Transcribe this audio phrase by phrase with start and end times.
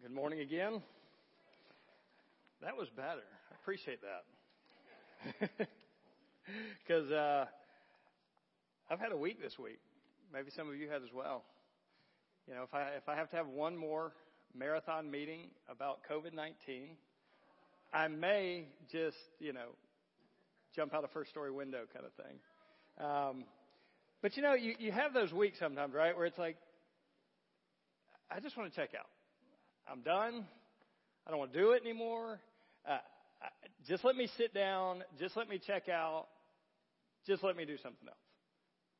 [0.00, 0.80] Good morning again.
[2.62, 3.26] That was better.
[3.50, 5.68] I appreciate that.
[6.84, 7.46] Because uh,
[8.90, 9.78] I've had a week this week.
[10.32, 11.44] Maybe some of you had as well.
[12.48, 14.12] You know, if I if I have to have one more
[14.52, 16.96] marathon meeting about COVID nineteen,
[17.94, 19.68] I may just you know
[20.74, 23.06] jump out a first story window kind of thing.
[23.06, 23.44] Um,
[24.20, 26.56] but you know, you you have those weeks sometimes, right, where it's like,
[28.30, 29.06] I just want to check out.
[29.90, 30.44] I'm done.
[31.26, 32.40] I don't want to do it anymore.
[32.88, 32.98] Uh,
[33.86, 35.02] just let me sit down.
[35.18, 36.26] Just let me check out.
[37.26, 38.16] Just let me do something else.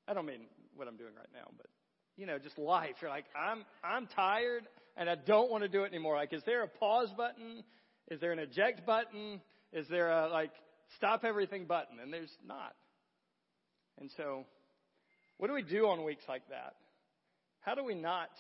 [0.07, 0.43] I don't mean
[0.77, 1.67] what I'm doing right now, but
[2.17, 2.97] you know, just life.
[3.01, 4.65] You're like, I'm I'm tired
[4.97, 6.17] and I don't want to do it anymore.
[6.17, 7.65] Like, is there a pause button?
[8.11, 9.41] Is there an eject button?
[9.73, 10.53] Is there a like
[10.97, 11.99] stop everything button?
[12.01, 12.75] And there's not.
[14.01, 14.45] And so,
[15.39, 16.75] what do we do on weeks like that?
[17.61, 18.31] How do we not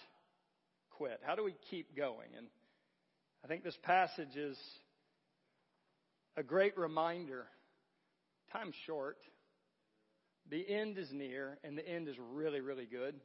[1.03, 1.21] quit?
[1.25, 2.29] How do we keep going?
[2.37, 2.47] And
[3.45, 4.57] I think this passage is
[6.37, 7.47] a great reminder.
[8.53, 9.17] Time's short.
[10.49, 13.17] The end is near, and the end is really, really good.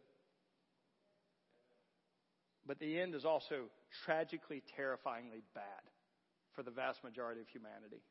[2.66, 3.66] But the end is also
[4.06, 5.64] tragically, terrifyingly bad
[6.56, 8.02] for the vast majority of humanity.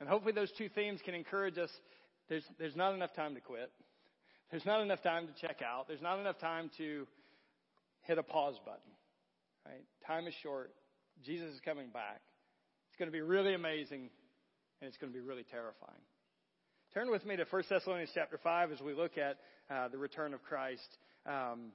[0.00, 1.70] And hopefully, those two themes can encourage us.
[2.28, 3.70] There's, there's not enough time to quit.
[4.50, 5.86] There's not enough time to check out.
[5.86, 7.06] There's not enough time to
[8.06, 8.92] hit a pause button.
[9.64, 9.84] Right?
[10.06, 10.72] Time is short.
[11.24, 12.20] Jesus is coming back.
[12.88, 14.10] It's going to be really amazing,
[14.80, 16.00] and it's going to be really terrifying.
[16.94, 19.38] Turn with me to 1 Thessalonians chapter 5 as we look at
[19.70, 21.72] uh, the return of Christ um,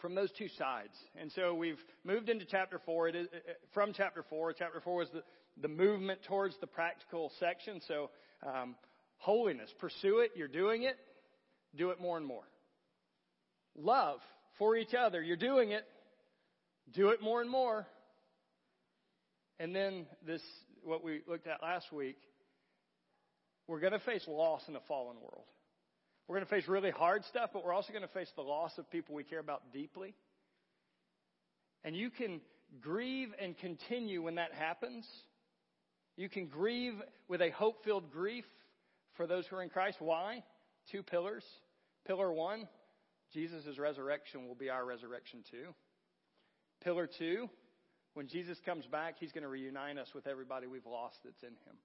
[0.00, 0.94] from those two sides.
[1.20, 3.08] And so we've moved into chapter 4.
[3.08, 5.22] It is, uh, uh, from chapter 4, chapter 4 was the,
[5.60, 7.80] the movement towards the practical section.
[7.86, 8.10] So
[8.46, 8.74] um,
[9.18, 10.30] holiness, pursue it.
[10.34, 10.96] You're doing it.
[11.76, 12.44] Do it more and more.
[13.76, 14.20] Love
[14.58, 15.22] for each other.
[15.22, 15.84] You're doing it.
[16.92, 17.86] Do it more and more.
[19.58, 20.42] And then this,
[20.82, 22.16] what we looked at last week,
[23.68, 25.44] we're going to face loss in a fallen world.
[26.26, 28.72] We're going to face really hard stuff, but we're also going to face the loss
[28.78, 30.14] of people we care about deeply.
[31.84, 32.40] And you can
[32.80, 35.06] grieve and continue when that happens.
[36.16, 36.94] You can grieve
[37.28, 38.44] with a hope filled grief
[39.16, 39.98] for those who are in Christ.
[40.00, 40.42] Why?
[40.90, 41.44] Two pillars.
[42.06, 42.68] Pillar one,
[43.32, 45.74] Jesus' resurrection will be our resurrection too.
[46.84, 47.48] Pillar two,
[48.14, 51.48] when Jesus comes back, he's going to reunite us with everybody we've lost that's in
[51.48, 51.76] him.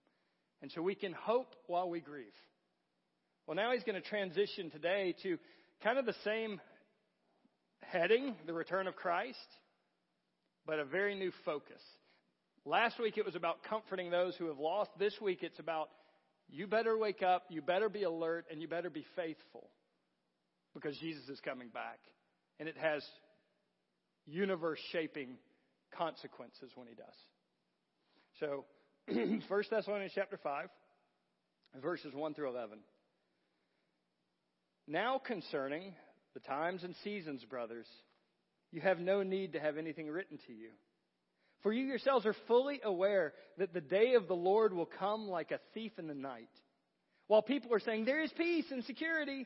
[0.62, 2.26] And so we can hope while we grieve.
[3.46, 5.38] Well, now he's going to transition today to
[5.84, 6.60] kind of the same
[7.82, 9.38] heading, the return of Christ,
[10.66, 11.82] but a very new focus.
[12.66, 14.90] Last week it was about comforting those who have lost.
[15.00, 15.90] This week it's about
[16.50, 19.70] you better wake up, you better be alert, and you better be faithful
[20.80, 22.00] because Jesus is coming back.
[22.60, 23.04] And it has
[24.26, 25.38] universe shaping
[25.98, 27.06] consequences when he does.
[28.40, 28.66] So,
[29.48, 30.68] 1 Thessalonians chapter 5,
[31.82, 32.80] verses 1 through 11.
[34.88, 35.94] Now concerning
[36.34, 37.88] the times and seasons, brothers,
[38.72, 40.70] you have no need to have anything written to you.
[41.64, 45.52] For you yourselves are fully aware that the day of the Lord will come like
[45.52, 46.50] a thief in the night.
[47.28, 49.46] While people are saying, there is peace and security,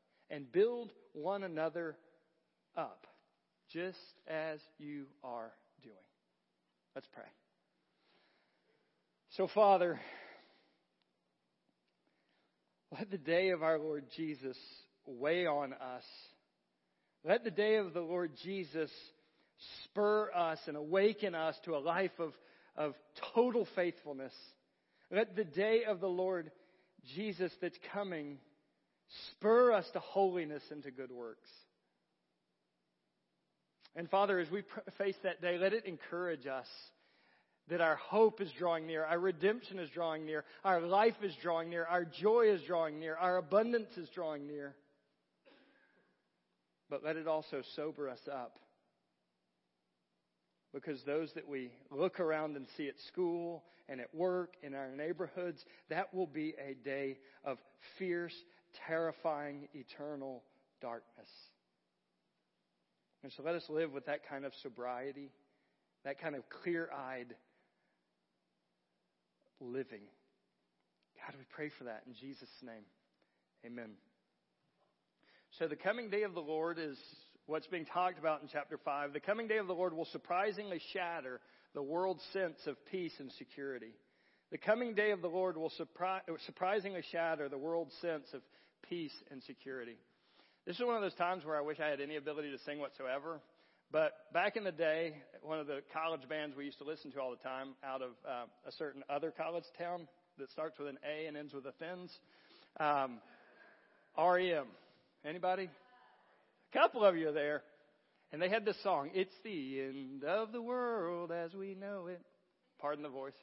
[0.31, 1.97] and build one another
[2.75, 3.05] up,
[3.71, 5.51] just as you are
[5.83, 5.95] doing.
[6.95, 7.25] Let's pray.
[9.37, 9.99] So, Father,
[12.97, 14.57] let the day of our Lord Jesus
[15.05, 16.03] weigh on us.
[17.23, 18.89] Let the day of the Lord Jesus
[19.83, 22.33] spur us and awaken us to a life of,
[22.75, 22.93] of
[23.35, 24.33] total faithfulness.
[25.11, 26.51] Let the day of the Lord
[27.15, 28.37] Jesus that's coming
[29.31, 31.49] Spur us to holiness and to good works.
[33.95, 34.63] And Father, as we
[34.97, 36.67] face that day, let it encourage us
[37.67, 41.69] that our hope is drawing near, our redemption is drawing near, our life is drawing
[41.69, 44.75] near, our joy is drawing near, our abundance is drawing near.
[46.89, 48.57] But let it also sober us up.
[50.73, 54.89] Because those that we look around and see at school and at work, in our
[54.89, 57.57] neighborhoods, that will be a day of
[57.97, 58.35] fierce,
[58.87, 60.43] terrifying, eternal
[60.81, 61.29] darkness.
[63.23, 65.31] And so let us live with that kind of sobriety,
[66.03, 67.35] that kind of clear eyed
[69.59, 70.01] living.
[71.19, 72.83] God, we pray for that in Jesus' name.
[73.65, 73.91] Amen.
[75.59, 76.97] So the coming day of the Lord is
[77.45, 79.13] what's being talked about in chapter 5.
[79.13, 81.39] The coming day of the Lord will surprisingly shatter
[81.75, 83.93] the world's sense of peace and security.
[84.51, 88.41] The coming day of the Lord will surpri- surprisingly shatter the world's sense of
[88.89, 89.97] peace and security.
[90.65, 92.79] This is one of those times where I wish I had any ability to sing
[92.79, 93.41] whatsoever.
[93.91, 97.19] But back in the day, one of the college bands we used to listen to
[97.19, 100.07] all the time out of uh, a certain other college town
[100.37, 102.11] that starts with an A and ends with a Thins,
[102.79, 103.19] um,
[104.17, 104.65] REM.
[105.25, 105.69] Anybody?
[106.73, 107.63] A couple of you are there.
[108.31, 112.21] And they had this song, It's the End of the World as We Know It.
[112.79, 113.33] Pardon the voice.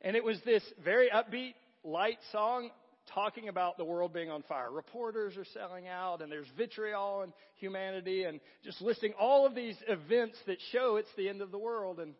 [0.00, 2.70] And it was this very upbeat, light song
[3.12, 4.70] talking about the world being on fire.
[4.70, 9.76] Reporters are selling out, and there's vitriol in humanity, and just listing all of these
[9.88, 12.00] events that show it's the end of the world.
[12.00, 12.14] And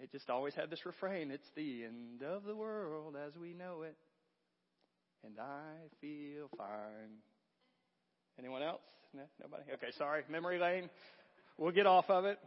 [0.00, 3.82] it just always had this refrain it's the end of the world as we know
[3.82, 3.96] it,
[5.24, 7.18] and I feel fine.
[8.38, 8.82] Anyone else?
[9.14, 9.62] No, nobody?
[9.74, 10.22] Okay, sorry.
[10.28, 10.90] Memory lane.
[11.56, 12.38] We'll get off of it.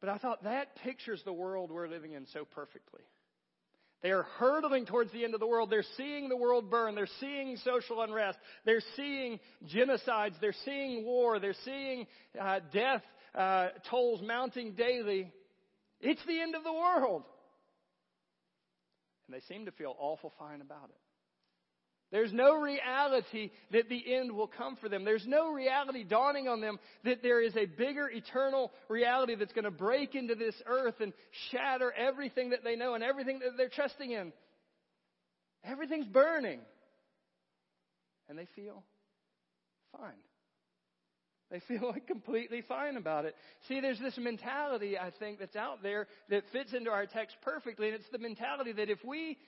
[0.00, 3.00] But I thought that pictures the world we're living in so perfectly.
[4.02, 5.70] They are hurtling towards the end of the world.
[5.70, 6.94] They're seeing the world burn.
[6.94, 8.38] They're seeing social unrest.
[8.64, 10.34] They're seeing genocides.
[10.40, 11.40] They're seeing war.
[11.40, 12.06] They're seeing
[12.40, 13.02] uh, death
[13.34, 15.32] uh, tolls mounting daily.
[16.00, 17.24] It's the end of the world.
[19.26, 21.07] And they seem to feel awful fine about it.
[22.10, 25.04] There's no reality that the end will come for them.
[25.04, 29.66] There's no reality dawning on them that there is a bigger eternal reality that's going
[29.66, 31.12] to break into this earth and
[31.50, 34.32] shatter everything that they know and everything that they're trusting in.
[35.64, 36.60] Everything's burning.
[38.30, 38.82] And they feel
[39.92, 40.12] fine.
[41.50, 43.34] They feel like completely fine about it.
[43.68, 47.88] See, there's this mentality, I think, that's out there that fits into our text perfectly,
[47.88, 49.38] and it's the mentality that if we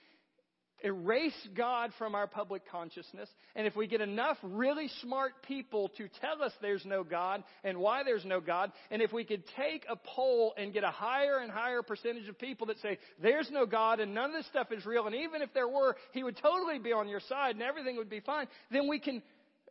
[0.83, 6.07] erase God from our public consciousness, and if we get enough really smart people to
[6.19, 9.85] tell us there's no God and why there's no God, and if we could take
[9.89, 13.65] a poll and get a higher and higher percentage of people that say there's no
[13.65, 16.37] God and none of this stuff is real, and even if there were, He would
[16.37, 19.21] totally be on your side and everything would be fine, then we can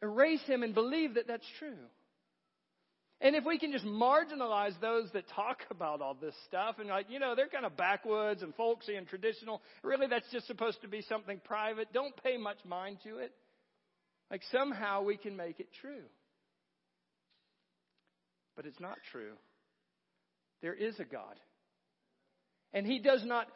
[0.02, 1.76] erase Him and believe that that's true.
[3.22, 7.06] And if we can just marginalize those that talk about all this stuff and like,
[7.10, 10.88] you know, they're kind of backwoods and folksy and traditional, really that's just supposed to
[10.88, 11.92] be something private.
[11.92, 13.32] Don't pay much mind to it.
[14.30, 16.04] Like somehow we can make it true.
[18.56, 19.32] But it's not true.
[20.62, 21.34] There is a God.
[22.72, 23.48] And He does not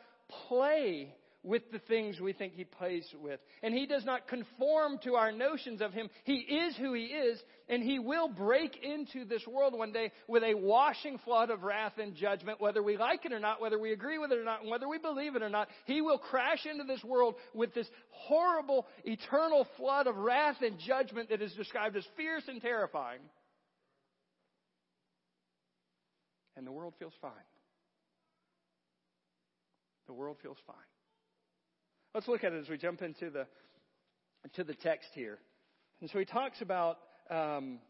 [0.48, 3.38] play with the things we think he plays with.
[3.62, 6.08] And he does not conform to our notions of him.
[6.24, 7.38] He is who he is,
[7.68, 11.98] and he will break into this world one day with a washing flood of wrath
[11.98, 14.62] and judgment, whether we like it or not, whether we agree with it or not,
[14.62, 15.68] and whether we believe it or not.
[15.84, 21.28] He will crash into this world with this horrible, eternal flood of wrath and judgment
[21.28, 23.20] that is described as fierce and terrifying.
[26.56, 27.30] And the world feels fine.
[30.06, 30.76] The world feels fine.
[32.14, 33.46] Let's look at it as we jump into the,
[34.54, 35.38] to the text here.
[36.00, 37.80] And so he talks about, um,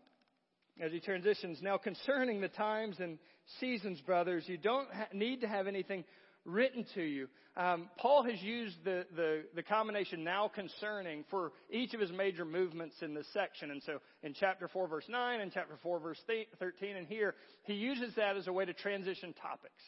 [0.81, 3.19] as he transitions, now concerning the times and
[3.61, 6.05] seasons, brothers, you don't ha- need to have anything
[6.47, 7.29] written to you.
[7.57, 12.47] Um, Paul has used the, the, the, combination now concerning for each of his major
[12.47, 13.71] movements in this section.
[13.71, 16.19] And so in chapter 4, verse 9, and chapter 4, verse
[16.59, 19.83] 13, and here, he uses that as a way to transition topics.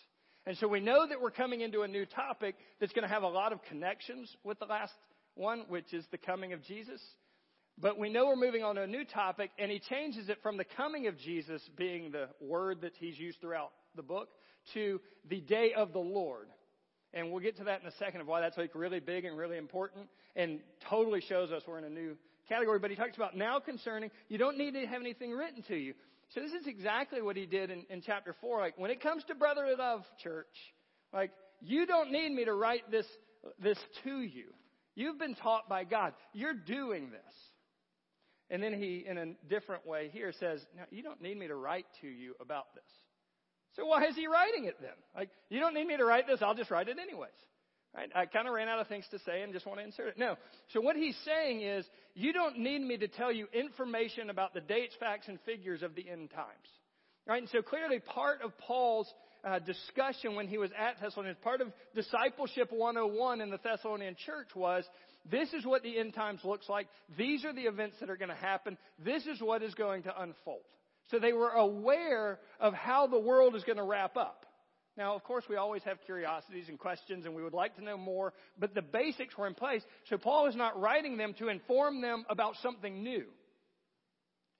[0.46, 3.24] And so we know that we're coming into a new topic that's going to have
[3.24, 4.92] a lot of connections with the last
[5.34, 7.00] one, which is the coming of Jesus.
[7.78, 10.56] But we know we're moving on to a new topic, and he changes it from
[10.56, 14.28] the coming of Jesus being the word that he's used throughout the book
[14.74, 16.46] to the day of the Lord.
[17.12, 19.36] And we'll get to that in a second of why that's like really big and
[19.36, 22.16] really important and totally shows us we're in a new
[22.48, 22.78] category.
[22.78, 25.94] But he talks about now concerning, you don't need to have anything written to you.
[26.34, 28.60] So this is exactly what he did in, in chapter 4.
[28.60, 30.46] Like, when it comes to brotherly love, church,
[31.12, 31.30] like,
[31.60, 33.06] you don't need me to write this,
[33.58, 34.46] this to you.
[34.94, 36.14] You've been taught by God.
[36.32, 37.34] You're doing this.
[38.48, 41.54] And then he, in a different way here, says, Now, you don't need me to
[41.54, 42.84] write to you about this.
[43.74, 44.94] So why is he writing it then?
[45.14, 47.30] Like, you don't need me to write this, I'll just write it anyways.
[47.96, 48.10] Right?
[48.14, 50.18] I kind of ran out of things to say and just want to insert it.
[50.18, 50.36] No.
[50.74, 54.60] So what he's saying is, you don't need me to tell you information about the
[54.60, 56.68] dates, facts, and figures of the end times.
[57.26, 57.40] Right?
[57.40, 59.10] And so clearly part of Paul's
[59.44, 64.48] uh, discussion when he was at Thessalonians, part of discipleship 101 in the Thessalonian church
[64.54, 64.84] was,
[65.30, 66.88] this is what the end times looks like.
[67.16, 68.76] These are the events that are going to happen.
[69.04, 70.62] This is what is going to unfold.
[71.10, 74.45] So they were aware of how the world is going to wrap up.
[74.96, 77.98] Now, of course, we always have curiosities and questions, and we would like to know
[77.98, 79.82] more, but the basics were in place.
[80.08, 83.24] So Paul is not writing them to inform them about something new.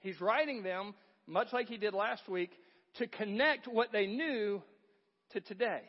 [0.00, 0.95] He's writing them,
[1.26, 2.50] much like he did last week,
[2.99, 4.62] to connect what they knew
[5.33, 5.81] to today.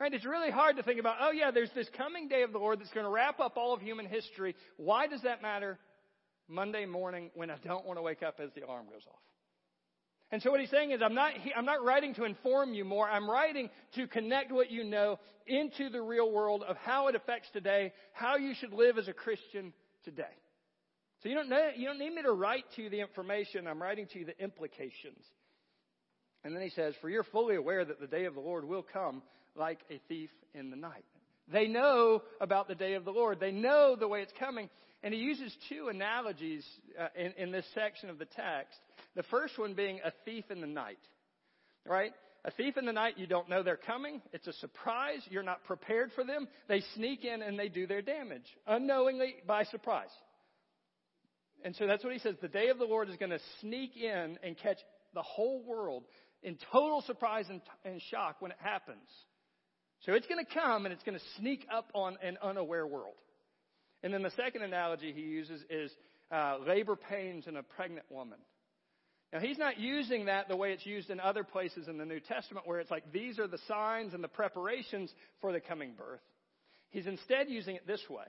[0.00, 0.12] Right?
[0.12, 2.80] It's really hard to think about, oh yeah, there's this coming day of the Lord
[2.80, 4.54] that's going to wrap up all of human history.
[4.76, 5.78] Why does that matter
[6.48, 9.20] Monday morning when I don't want to wake up as the alarm goes off?
[10.32, 13.08] And so what he's saying is, I'm not, I'm not writing to inform you more.
[13.08, 17.48] I'm writing to connect what you know into the real world of how it affects
[17.52, 19.72] today, how you should live as a Christian
[20.04, 20.24] today.
[21.22, 23.66] So you don't, know, you don't need me to write to you the information.
[23.66, 25.24] I'm writing to you the implications.
[26.44, 28.84] And then he says, For you're fully aware that the day of the Lord will
[28.92, 29.22] come
[29.54, 31.04] like a thief in the night.
[31.52, 33.38] They know about the day of the Lord.
[33.38, 34.68] They know the way it's coming.
[35.02, 36.64] And he uses two analogies
[37.00, 38.78] uh, in, in this section of the text
[39.16, 40.98] the first one being a thief in the night.
[41.84, 42.12] Right?
[42.44, 44.22] A thief in the night, you don't know they're coming.
[44.32, 45.18] It's a surprise.
[45.30, 46.46] You're not prepared for them.
[46.68, 50.10] They sneak in and they do their damage unknowingly by surprise.
[51.64, 52.36] And so that's what he says.
[52.40, 54.78] The day of the Lord is going to sneak in and catch
[55.14, 56.04] the whole world
[56.42, 59.08] in total surprise and, and shock when it happens.
[60.04, 63.16] So it's going to come and it's going to sneak up on an unaware world.
[64.04, 65.90] And then the second analogy he uses is
[66.30, 68.38] uh, labor pains in a pregnant woman.
[69.32, 72.20] Now, he's not using that the way it's used in other places in the New
[72.20, 76.20] Testament, where it's like these are the signs and the preparations for the coming birth.
[76.90, 78.26] He's instead using it this way.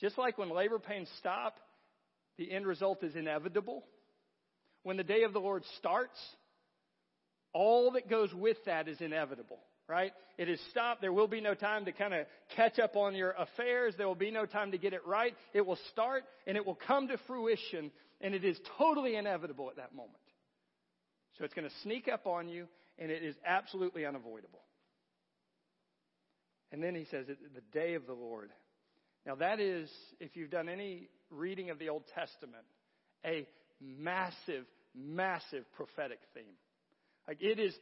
[0.00, 1.56] Just like when labor pains stop,
[2.36, 3.84] the end result is inevitable.
[4.84, 6.18] When the day of the Lord starts,
[7.52, 10.12] all that goes with that is inevitable, right?
[10.36, 11.00] It is stopped.
[11.00, 13.94] There will be no time to kind of catch up on your affairs.
[13.96, 15.34] There will be no time to get it right.
[15.54, 17.90] It will start and it will come to fruition
[18.20, 20.14] and it is totally inevitable at that moment.
[21.38, 22.66] So it's going to sneak up on you,
[22.98, 24.60] and it is absolutely unavoidable.
[26.72, 28.50] And then he says, the day of the Lord.
[29.24, 29.88] Now, that is,
[30.20, 32.64] if you've done any reading of the Old Testament,
[33.24, 33.46] a
[33.80, 36.56] massive, massive prophetic theme.
[37.26, 37.74] Like, it is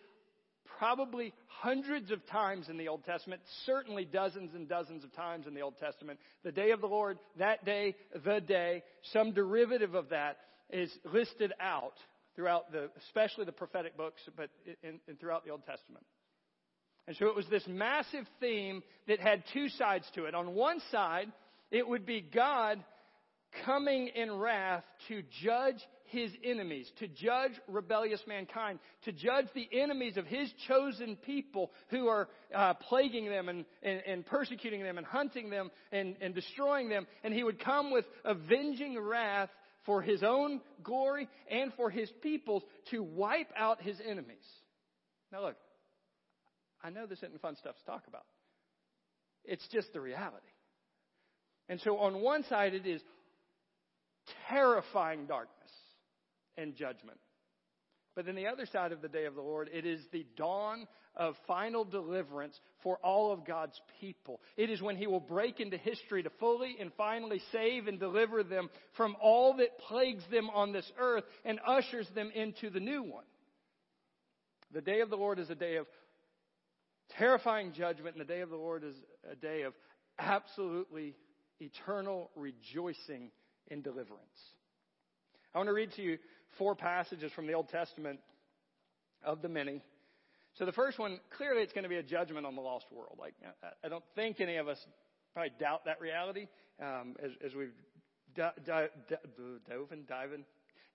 [0.78, 5.54] probably hundreds of times in the Old Testament, certainly dozens and dozens of times in
[5.54, 6.18] the Old Testament.
[6.44, 7.94] The day of the Lord, that day,
[8.24, 8.82] the day,
[9.12, 10.38] some derivative of that
[10.70, 11.94] is listed out
[12.34, 14.50] throughout the, especially the prophetic books, but
[14.82, 16.04] in, in, throughout the Old Testament.
[17.08, 20.34] And so it was this massive theme that had two sides to it.
[20.34, 21.32] On one side,
[21.70, 22.82] it would be God
[23.64, 30.16] coming in wrath to judge his enemies, to judge rebellious mankind, to judge the enemies
[30.16, 35.06] of his chosen people who are uh, plaguing them and, and, and, persecuting them and
[35.06, 37.06] hunting them and, and destroying them.
[37.24, 39.50] And he would come with avenging wrath
[39.84, 44.44] for his own glory and for his people's to wipe out his enemies.
[45.32, 45.56] Now look,
[46.82, 48.24] I know this isn't fun stuff to talk about.
[49.44, 50.46] It's just the reality.
[51.68, 53.00] And so on one side it is
[54.48, 55.70] terrifying darkness
[56.56, 57.18] and judgment.
[58.14, 60.88] But then the other side of the day of the Lord, it is the dawn
[61.14, 64.40] of final deliverance for all of God's people.
[64.56, 68.42] It is when He will break into history to fully and finally save and deliver
[68.42, 73.02] them from all that plagues them on this earth and ushers them into the new
[73.02, 73.24] one.
[74.72, 75.86] The day of the Lord is a day of
[77.18, 78.96] terrifying judgment, and the day of the Lord is
[79.30, 79.74] a day of
[80.18, 81.14] absolutely
[81.60, 83.30] eternal rejoicing
[83.68, 84.20] in deliverance.
[85.54, 86.18] I want to read to you
[86.58, 88.20] four passages from the Old Testament
[89.24, 89.82] of the many.
[90.54, 93.18] So the first one, clearly it's going to be a judgment on the lost world.
[93.18, 93.34] Like,
[93.84, 94.78] I don't think any of us
[95.34, 96.46] probably doubt that reality
[96.80, 97.72] um, as, as, we've
[98.34, 100.44] dove and diving,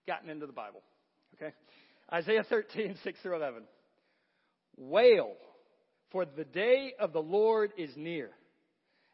[0.07, 0.81] gotten into the Bible.
[1.35, 1.53] Okay?
[2.11, 3.63] Isaiah 13, 6 through 11.
[4.77, 5.33] Wail,
[6.11, 8.31] for the day of the Lord is near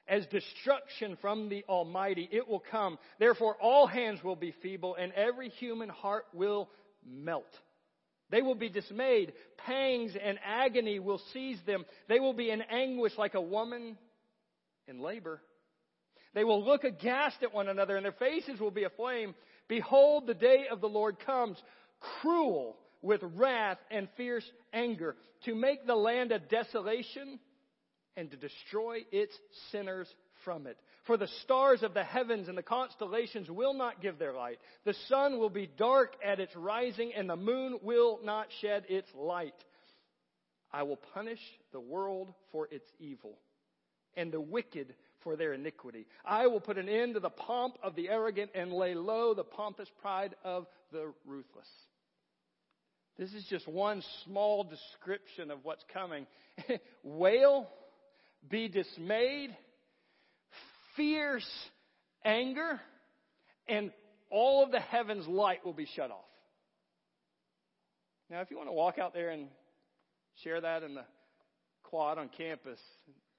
[0.08, 2.28] as destruction from the Almighty.
[2.32, 2.98] It will come.
[3.20, 6.70] Therefore, all hands will be feeble, and every human heart will
[7.06, 7.46] melt.
[8.30, 9.34] They will be dismayed.
[9.58, 11.86] Pangs and agony will seize them.
[12.10, 13.98] They will be in anguish like a woman
[14.88, 15.42] in labor.
[16.34, 19.34] They will look aghast at one another, and their faces will be aflame.
[19.68, 21.58] Behold, the day of the Lord comes,
[22.22, 27.40] cruel with wrath and fierce anger, to make the land a desolation
[28.18, 29.34] and to destroy its
[29.72, 30.08] sinners
[30.44, 30.78] from it.
[31.06, 34.58] For the stars of the heavens and the constellations will not give their light.
[34.84, 39.08] The sun will be dark at its rising, and the moon will not shed its
[39.16, 39.54] light.
[40.74, 41.40] I will punish
[41.72, 43.38] the world for its evil,
[44.18, 46.08] and the wicked for their iniquity.
[46.26, 49.44] I will put an end to the pomp of the arrogant and lay low the
[49.44, 51.68] pompous pride of the ruthless.
[53.18, 56.28] This is just one small description of what's coming.
[57.04, 57.68] Wail,
[58.50, 59.56] be dismayed,
[60.96, 61.48] fierce
[62.24, 62.80] anger,
[63.68, 63.92] and
[64.30, 66.20] all of the heavens light will be shut off.
[68.30, 69.48] Now, if you want to walk out there and
[70.44, 71.06] share that in the
[71.84, 72.80] quad on campus,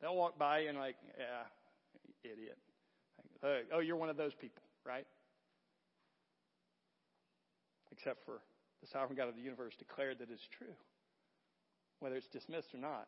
[0.00, 2.56] they'll walk by you and like, yeah, idiot.
[3.72, 5.06] oh, you're one of those people, right?
[7.92, 8.40] Except for
[8.80, 10.74] the sovereign God of the universe declared that it's true,
[12.00, 13.06] whether it's dismissed or not.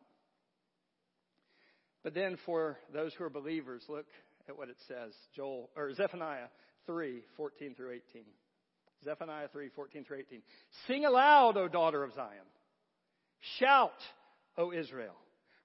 [2.03, 4.07] But then for those who are believers, look
[4.49, 5.13] at what it says.
[5.35, 6.47] Joel or Zephaniah
[6.87, 8.23] 3, 14 through 18.
[9.03, 10.41] Zephaniah 3, 14 through 18.
[10.87, 12.45] Sing aloud, O daughter of Zion.
[13.59, 13.91] Shout,
[14.57, 15.15] O Israel.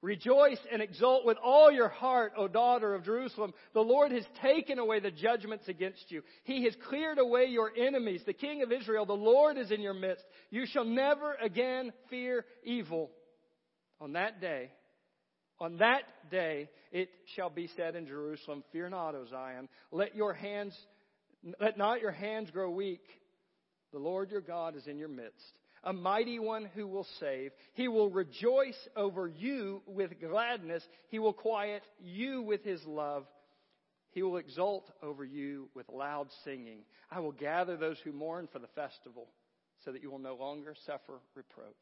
[0.02, 3.52] Rejoice and exult with all your heart, O daughter of Jerusalem.
[3.72, 6.22] The Lord has taken away the judgments against you.
[6.44, 8.22] He has cleared away your enemies.
[8.24, 10.24] The King of Israel, the Lord is in your midst.
[10.50, 13.10] You shall never again fear evil.
[14.00, 14.70] On that day,
[15.60, 19.68] on that day, it shall be said in Jerusalem, Fear not, O Zion.
[19.90, 20.76] Let your hands,
[21.60, 23.04] let not your hands grow weak.
[23.92, 25.54] The Lord your God is in your midst
[25.86, 27.52] a mighty one who will save.
[27.74, 30.82] He will rejoice over you with gladness.
[31.08, 33.24] He will quiet you with his love.
[34.10, 36.80] He will exult over you with loud singing.
[37.10, 39.28] I will gather those who mourn for the festival
[39.84, 41.74] so that you will no longer suffer reproach.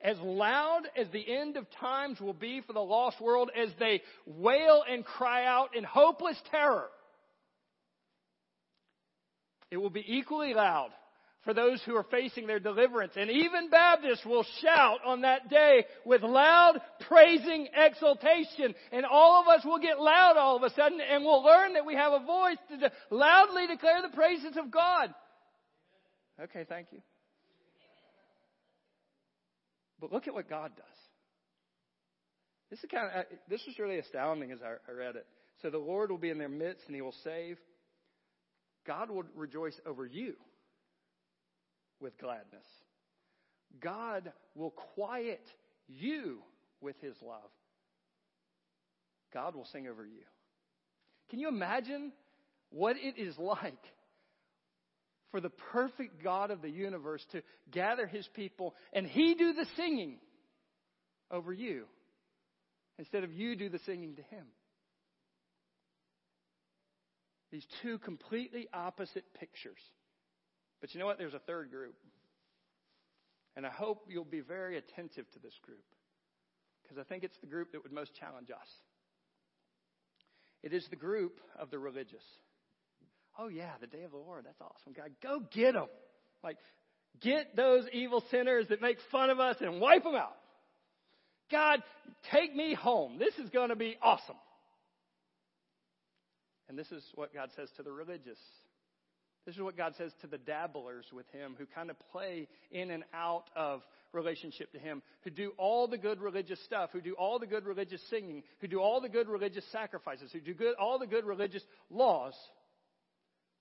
[0.00, 4.02] As loud as the end of times will be for the lost world as they
[4.26, 6.88] wail and cry out in hopeless terror,
[9.70, 10.90] it will be equally loud
[11.44, 13.12] for those who are facing their deliverance.
[13.16, 18.74] And even Baptists will shout on that day with loud praising exultation.
[18.92, 21.86] And all of us will get loud all of a sudden and we'll learn that
[21.86, 25.14] we have a voice to de- loudly declare the praises of God.
[26.42, 27.00] Okay, thank you.
[30.04, 30.84] But look at what God does.
[32.68, 35.26] This is kind of, uh, this was really astounding as I read it.
[35.62, 37.56] So the Lord will be in their midst and he will save.
[38.86, 40.34] God will rejoice over you
[42.00, 42.66] with gladness.
[43.80, 45.46] God will quiet
[45.88, 46.40] you
[46.82, 47.50] with his love.
[49.32, 50.24] God will sing over you.
[51.30, 52.12] Can you imagine
[52.68, 53.72] what it is like
[55.34, 57.42] for the perfect God of the universe to
[57.72, 60.18] gather his people and he do the singing
[61.28, 61.86] over you
[63.00, 64.46] instead of you do the singing to him?
[67.50, 69.80] These two completely opposite pictures.
[70.80, 71.18] But you know what?
[71.18, 71.96] There's a third group.
[73.56, 75.82] And I hope you'll be very attentive to this group
[76.84, 78.68] because I think it's the group that would most challenge us.
[80.62, 82.22] It is the group of the religious.
[83.38, 84.44] Oh, yeah, the day of the Lord.
[84.44, 84.92] That's awesome.
[84.94, 85.88] God, go get them.
[86.42, 86.58] Like,
[87.20, 90.36] get those evil sinners that make fun of us and wipe them out.
[91.50, 91.82] God,
[92.32, 93.18] take me home.
[93.18, 94.36] This is going to be awesome.
[96.68, 98.38] And this is what God says to the religious
[99.46, 102.90] this is what God says to the dabblers with Him who kind of play in
[102.90, 107.14] and out of relationship to Him, who do all the good religious stuff, who do
[107.14, 110.74] all the good religious singing, who do all the good religious sacrifices, who do good,
[110.76, 112.34] all the good religious laws,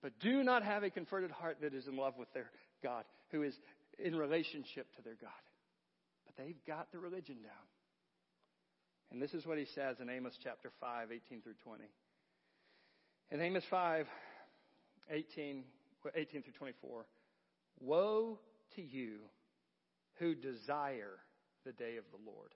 [0.04, 2.52] but do not have a converted heart that is in love with their
[2.84, 3.56] God, who is
[3.98, 5.32] in relationship to their God.
[6.26, 7.54] But they've got the religion down.
[9.12, 11.84] And this is what he says in Amos chapter 5, 18 through 20.
[13.32, 14.06] In Amos 5,
[15.10, 15.64] 18,
[16.14, 17.06] 18 through 24.
[17.80, 18.40] Woe
[18.76, 19.20] to you
[20.20, 21.20] who desire
[21.66, 22.52] the day of the Lord.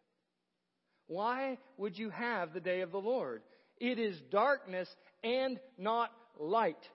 [1.07, 3.41] Why would you have the day of the Lord?
[3.77, 4.89] It is darkness
[5.23, 6.89] and not light,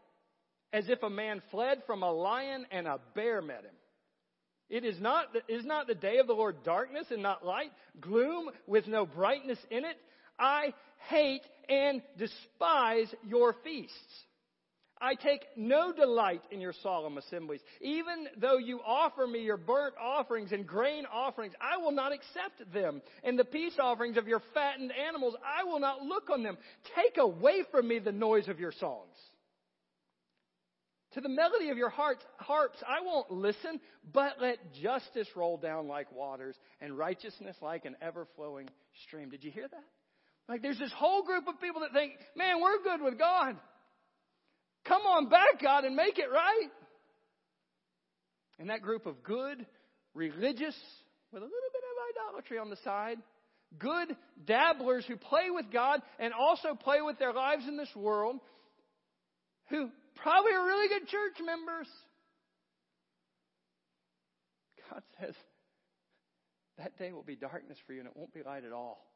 [0.72, 3.74] as if a man fled from a lion and a bear met him.
[4.70, 8.48] It is not, is not the day of the Lord darkness and not light, gloom
[8.66, 9.96] with no brightness in it?
[10.38, 10.72] I
[11.08, 14.24] hate and despise your feasts.
[15.02, 17.60] I take no delight in your solemn assemblies.
[17.80, 22.72] Even though you offer me your burnt offerings and grain offerings, I will not accept
[22.72, 23.02] them.
[23.24, 26.56] And the peace offerings of your fattened animals, I will not look on them.
[26.94, 29.16] Take away from me the noise of your songs.
[31.14, 32.24] To the melody of your harps,
[32.88, 33.80] I won't listen,
[34.12, 38.70] but let justice roll down like waters and righteousness like an ever flowing
[39.06, 39.28] stream.
[39.28, 39.84] Did you hear that?
[40.48, 43.56] Like there's this whole group of people that think, man, we're good with God.
[44.86, 46.70] Come on back, God, and make it right.
[48.58, 49.66] And that group of good,
[50.14, 50.76] religious,
[51.30, 53.18] with a little bit of idolatry on the side,
[53.78, 58.36] good dabblers who play with God and also play with their lives in this world,
[59.68, 61.88] who probably are really good church members.
[64.90, 65.34] God says
[66.78, 69.06] that day will be darkness for you and it won't be light at all.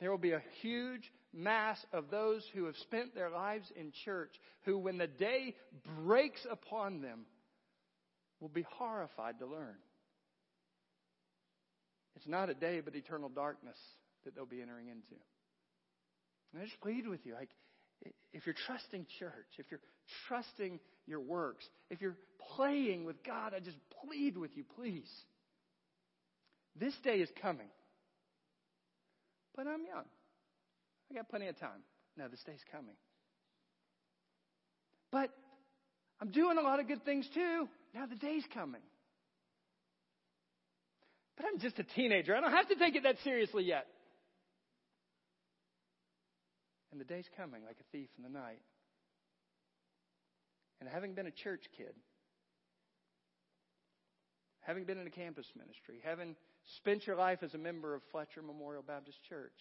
[0.00, 4.32] There will be a huge mass of those who have spent their lives in church
[4.64, 5.54] who, when the day
[6.02, 7.24] breaks upon them,
[8.40, 9.76] will be horrified to learn.
[12.16, 13.78] It's not a day, but eternal darkness
[14.24, 15.14] that they'll be entering into.
[16.52, 17.50] And I just plead with you, like,
[18.32, 19.80] if you're trusting church, if you're
[20.28, 22.16] trusting your works, if you're
[22.56, 25.10] playing with God, I just plead with you, please.
[26.78, 27.68] This day is coming.
[29.56, 30.04] But I'm young.
[31.10, 31.80] I got plenty of time.
[32.16, 32.94] Now, this day's coming.
[35.10, 35.30] But
[36.20, 37.68] I'm doing a lot of good things too.
[37.94, 38.80] Now the day's coming.
[41.36, 42.34] But I'm just a teenager.
[42.34, 43.86] I don't have to take it that seriously yet.
[46.96, 48.62] And the day's coming like a thief in the night.
[50.80, 51.92] And having been a church kid,
[54.60, 56.36] having been in a campus ministry, having
[56.78, 59.52] spent your life as a member of Fletcher Memorial Baptist Church,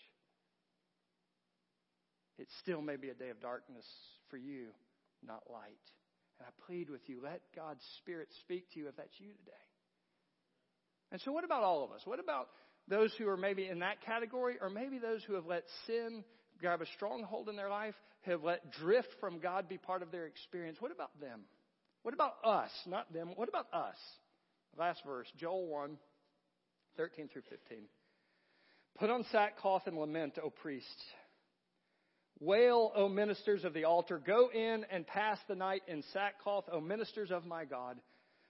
[2.39, 3.86] it still may be a day of darkness
[4.30, 4.67] for you,
[5.21, 5.76] not light.
[6.39, 9.65] And I plead with you, let God's Spirit speak to you if that's you today.
[11.12, 12.00] And so, what about all of us?
[12.06, 12.48] What about
[12.88, 16.24] those who are maybe in that category, or maybe those who have let sin
[16.59, 20.25] grab a stronghold in their life, have let drift from God be part of their
[20.25, 20.77] experience?
[20.79, 21.41] What about them?
[22.03, 22.71] What about us?
[22.87, 23.31] Not them.
[23.35, 23.97] What about us?
[24.77, 25.97] Last verse, Joel 1,
[26.97, 27.85] 13 through 15.
[28.99, 31.03] Put on sackcloth and lament, O priests.
[32.39, 34.21] Wail, O ministers of the altar.
[34.25, 37.97] Go in and pass the night in sackcloth, O ministers of my God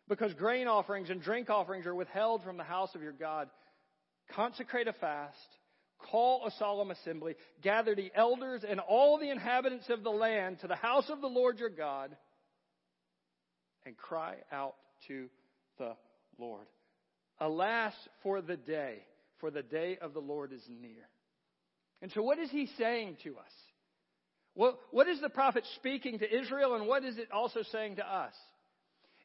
[0.08, 3.50] because grain offerings and drink offerings are withheld from the house of your God.
[4.36, 5.38] Consecrate a fast,
[5.98, 10.68] call a solemn assembly, gather the elders and all the inhabitants of the land to
[10.68, 12.16] the house of the Lord your God,
[13.86, 14.76] and cry out
[15.08, 15.28] to
[15.78, 15.96] the
[16.38, 16.66] Lord.
[17.40, 19.00] Alas for the day,
[19.40, 21.08] for the day of the Lord is near.
[22.02, 23.52] And so, what is he saying to us?
[24.54, 28.06] What, what is the prophet speaking to Israel, and what is it also saying to
[28.06, 28.34] us?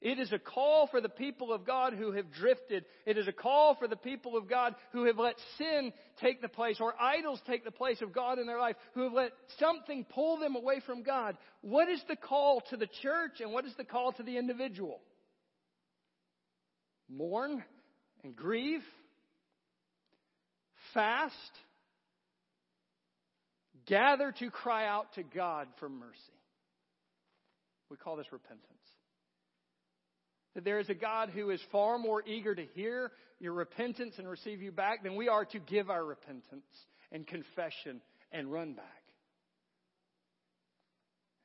[0.01, 2.87] It is a call for the people of God who have drifted.
[3.05, 6.49] It is a call for the people of God who have let sin take the
[6.49, 10.07] place or idols take the place of God in their life, who have let something
[10.09, 11.37] pull them away from God.
[11.61, 15.01] What is the call to the church and what is the call to the individual?
[17.11, 17.63] Mourn
[18.25, 18.85] and grieve,
[20.95, 21.35] fast,
[23.85, 26.17] gather to cry out to God for mercy.
[27.91, 28.80] We call this repentance.
[30.55, 34.29] That there is a God who is far more eager to hear your repentance and
[34.29, 36.65] receive you back than we are to give our repentance
[37.13, 38.01] and confession
[38.33, 39.03] and run back.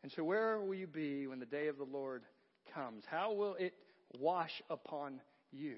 [0.04, 2.24] And so, where will you be when the day of the Lord
[2.74, 3.04] comes?
[3.10, 3.74] How will it
[4.20, 5.20] wash upon
[5.52, 5.78] you?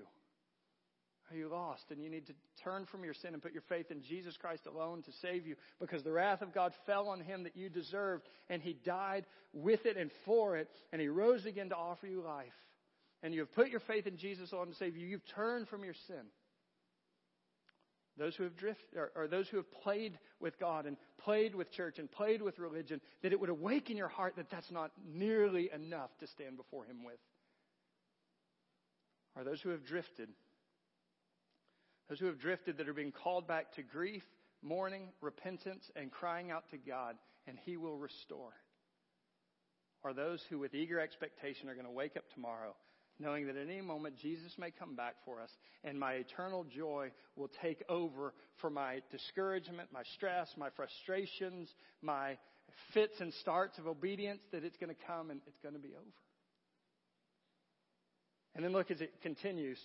[1.29, 3.91] Are you lost and you need to turn from your sin and put your faith
[3.91, 7.43] in Jesus Christ alone to save you because the wrath of God fell on him
[7.43, 11.69] that you deserved and he died with it and for it and he rose again
[11.69, 12.47] to offer you life?
[13.23, 15.84] And you have put your faith in Jesus alone to save you, you've turned from
[15.84, 16.25] your sin.
[18.17, 21.71] Those who have drifted, or, or, those who have played with God and played with
[21.71, 25.69] church and played with religion, that it would awaken your heart that that's not nearly
[25.73, 27.19] enough to stand before Him with.
[29.36, 30.30] Are those who have drifted,
[32.10, 34.23] those who have drifted that are being called back to grief,
[34.63, 38.53] mourning, repentance, and crying out to God, and He will restore.
[40.03, 42.73] Are those who, with eager expectation, are going to wake up tomorrow
[43.19, 45.49] knowing that at any moment Jesus may come back for us
[45.84, 51.69] and my eternal joy will take over for my discouragement, my stress, my frustrations,
[52.01, 52.38] my
[52.93, 55.93] fits and starts of obedience, that it's going to come and it's going to be
[55.95, 56.06] over.
[58.56, 59.80] And then look as it continues.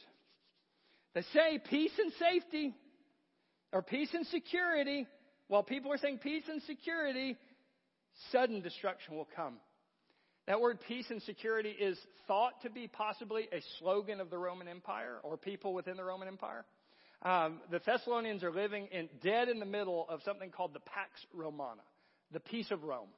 [1.14, 2.74] They say peace and safety
[3.72, 5.06] or peace and security.
[5.48, 7.36] While people are saying peace and security,
[8.30, 9.56] sudden destruction will come.
[10.46, 14.66] That word peace and security is thought to be possibly a slogan of the Roman
[14.66, 16.64] Empire or people within the Roman Empire.
[17.22, 21.24] Um, the Thessalonians are living in dead in the middle of something called the Pax
[21.32, 21.82] Romana,
[22.32, 23.08] the peace of Rome.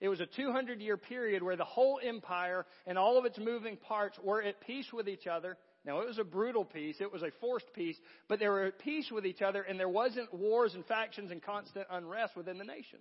[0.00, 3.76] It was a 200 year period where the whole empire and all of its moving
[3.76, 5.56] parts were at peace with each other.
[5.84, 6.96] Now, it was a brutal peace.
[6.98, 7.96] It was a forced peace,
[8.28, 11.40] but they were at peace with each other and there wasn't wars and factions and
[11.40, 12.98] constant unrest within the nation.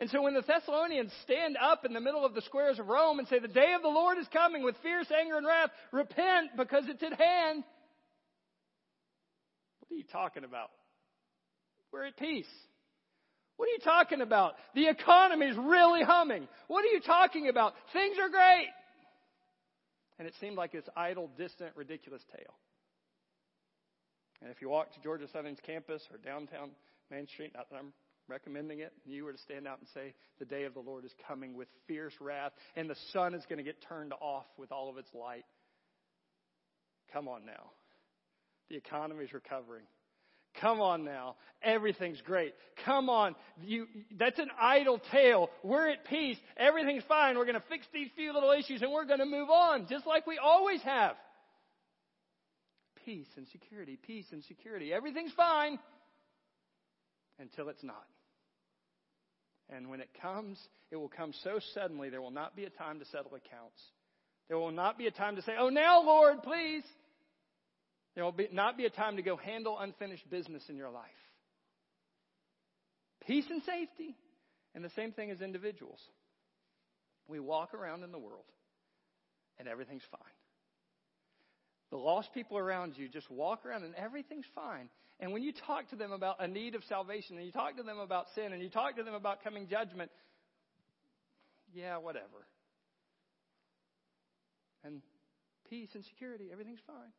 [0.00, 3.18] And so when the Thessalonians stand up in the middle of the squares of Rome
[3.18, 6.56] and say, the day of the Lord is coming with fierce anger and wrath, repent
[6.56, 7.62] because it's at hand.
[9.80, 10.70] What are you talking about?
[11.92, 12.48] We're at peace.
[13.58, 14.54] What are you talking about?
[14.74, 16.48] The economy is really humming.
[16.68, 17.74] What are you talking about?
[17.92, 18.68] Things are great.
[20.18, 22.54] And it seemed like this idle, distant, ridiculous tale.
[24.40, 26.70] And if you walk to Georgia Southern's campus or downtown
[27.10, 27.92] Main Street, not that I'm
[28.30, 31.04] recommending it, and you were to stand out and say, The day of the Lord
[31.04, 34.72] is coming with fierce wrath, and the sun is going to get turned off with
[34.72, 35.44] all of its light.
[37.12, 37.70] Come on now.
[38.68, 39.84] The economy is recovering.
[40.60, 41.36] Come on now.
[41.62, 42.54] Everything's great.
[42.84, 43.34] Come on.
[43.62, 43.86] You,
[44.18, 45.50] that's an idle tale.
[45.62, 46.36] We're at peace.
[46.56, 47.36] Everything's fine.
[47.36, 50.06] We're going to fix these few little issues and we're going to move on, just
[50.06, 51.14] like we always have.
[53.04, 54.92] Peace and security, peace and security.
[54.92, 55.78] Everything's fine
[57.38, 58.04] until it's not.
[59.74, 60.58] And when it comes,
[60.90, 63.80] it will come so suddenly, there will not be a time to settle accounts.
[64.48, 66.82] There will not be a time to say, Oh, now, Lord, please.
[68.16, 71.04] There will be, not be a time to go handle unfinished business in your life.
[73.26, 74.16] Peace and safety.
[74.74, 76.00] And the same thing as individuals.
[77.28, 78.44] We walk around in the world
[79.58, 80.39] and everything's fine.
[81.90, 84.88] The lost people around you just walk around and everything's fine.
[85.18, 87.82] And when you talk to them about a need of salvation and you talk to
[87.82, 90.10] them about sin and you talk to them about coming judgment,
[91.74, 92.46] yeah, whatever.
[94.84, 95.02] And
[95.68, 97.12] peace and security, everything's fine.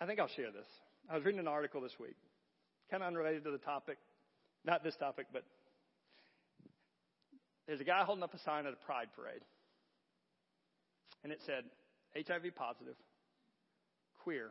[0.00, 0.66] I think I'll share this.
[1.08, 2.16] I was reading an article this week,
[2.90, 3.98] kind of unrelated to the topic.
[4.64, 5.44] Not this topic, but
[7.66, 9.42] there's a guy holding up a sign at a pride parade.
[11.22, 11.64] And it said,
[12.16, 12.96] HIV positive,
[14.22, 14.50] queer,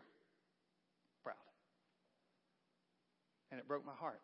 [1.23, 1.36] proud.
[3.52, 4.21] And it broke my heart.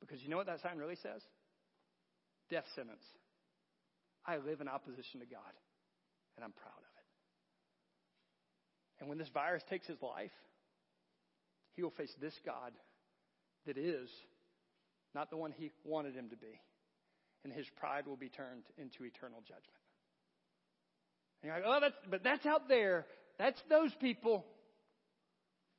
[0.00, 1.22] Because you know what that sign really says?
[2.50, 3.04] Death sentence.
[4.26, 5.54] I live in opposition to God,
[6.36, 7.06] and I'm proud of it.
[9.00, 10.32] And when this virus takes his life,
[11.74, 12.72] he will face this God
[13.66, 14.08] that is
[15.14, 16.60] not the one he wanted him to be.
[17.44, 19.85] And his pride will be turned into eternal judgment.
[21.42, 23.06] And you're like, oh, that's, but that's out there.
[23.38, 24.44] That's those people.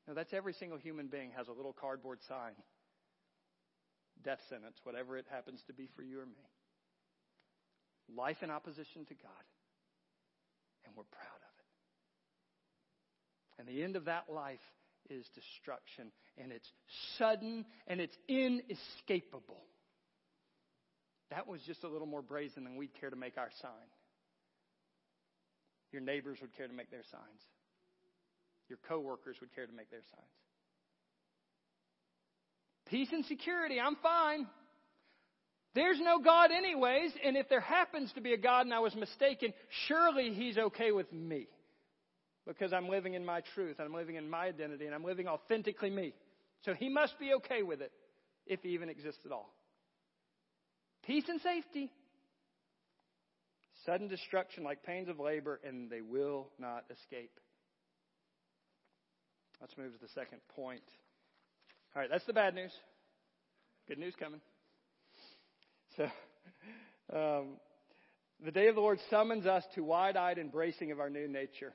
[0.07, 2.53] No, that's every single human being has a little cardboard sign.
[4.23, 6.47] Death sentence, whatever it happens to be for you or me.
[8.15, 9.45] Life in opposition to God.
[10.85, 11.53] And we're proud of
[13.59, 13.59] it.
[13.59, 14.59] and the end of that life
[15.09, 16.11] is destruction.
[16.37, 16.69] And it's
[17.17, 19.63] sudden and it's inescapable.
[21.31, 23.89] That was just a little more brazen than we'd care to make our sign.
[25.91, 27.41] Your neighbors would care to make their signs.
[28.69, 30.27] Your coworkers would care to make their signs.
[32.89, 34.47] Peace and security, I'm fine.
[35.75, 38.95] There's no God, anyways, and if there happens to be a God and I was
[38.95, 39.53] mistaken,
[39.87, 41.47] surely He's okay with me
[42.47, 45.27] because I'm living in my truth, and I'm living in my identity, and I'm living
[45.27, 46.13] authentically me.
[46.63, 47.91] So he must be okay with it,
[48.45, 49.53] if he even exists at all.
[51.05, 51.91] Peace and safety.
[53.85, 57.39] Sudden destruction like pains of labor, and they will not escape.
[59.61, 60.83] Let's move to the second point.
[61.95, 62.71] All right, that's the bad news.
[63.87, 64.41] Good news coming.
[65.95, 66.03] So,
[67.13, 67.45] um,
[68.43, 71.73] the day of the Lord summons us to wide eyed embracing of our new nature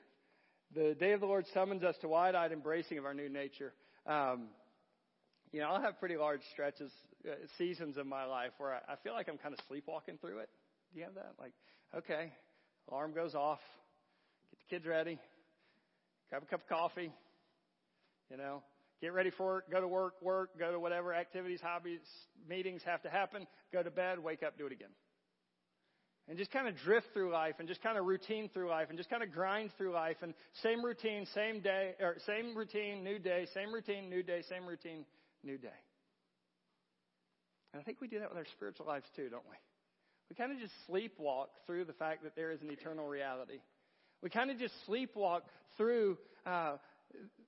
[0.74, 3.72] the day of the Lord summons us to wide eyed embracing of our new nature.
[4.06, 4.48] Um,
[5.52, 6.90] you know, I'll have pretty large stretches,
[7.28, 10.38] uh, seasons of my life where I, I feel like I'm kind of sleepwalking through
[10.38, 10.48] it.
[10.92, 11.32] Do you have that?
[11.40, 11.52] Like,
[11.96, 12.32] okay,
[12.90, 13.60] alarm goes off,
[14.50, 15.18] get the kids ready,
[16.30, 17.12] grab a cup of coffee,
[18.30, 18.62] you know,
[19.00, 22.00] get ready for it, go to work, work, go to whatever activities, hobbies,
[22.48, 24.90] meetings have to happen, go to bed, wake up, do it again
[26.28, 28.96] and just kind of drift through life and just kind of routine through life and
[28.96, 33.18] just kind of grind through life and same routine, same day, or same routine, new
[33.18, 35.04] day, same routine, new day, same routine,
[35.42, 35.68] new day.
[37.72, 39.56] And I think we do that with our spiritual lives too, don't we?
[40.32, 43.58] We kind of just sleepwalk through the fact that there is an eternal reality.
[44.22, 45.40] We kind of just sleepwalk
[45.76, 46.16] through
[46.46, 46.76] uh,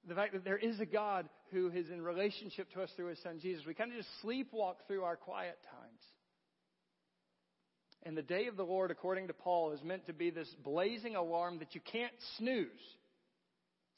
[0.06, 3.22] the fact that there is a God who is in relationship to us through His
[3.22, 3.64] Son Jesus.
[3.66, 6.02] We kind of just sleepwalk through our quiet times.
[8.02, 11.16] And the day of the Lord, according to Paul, is meant to be this blazing
[11.16, 12.68] alarm that you can't snooze,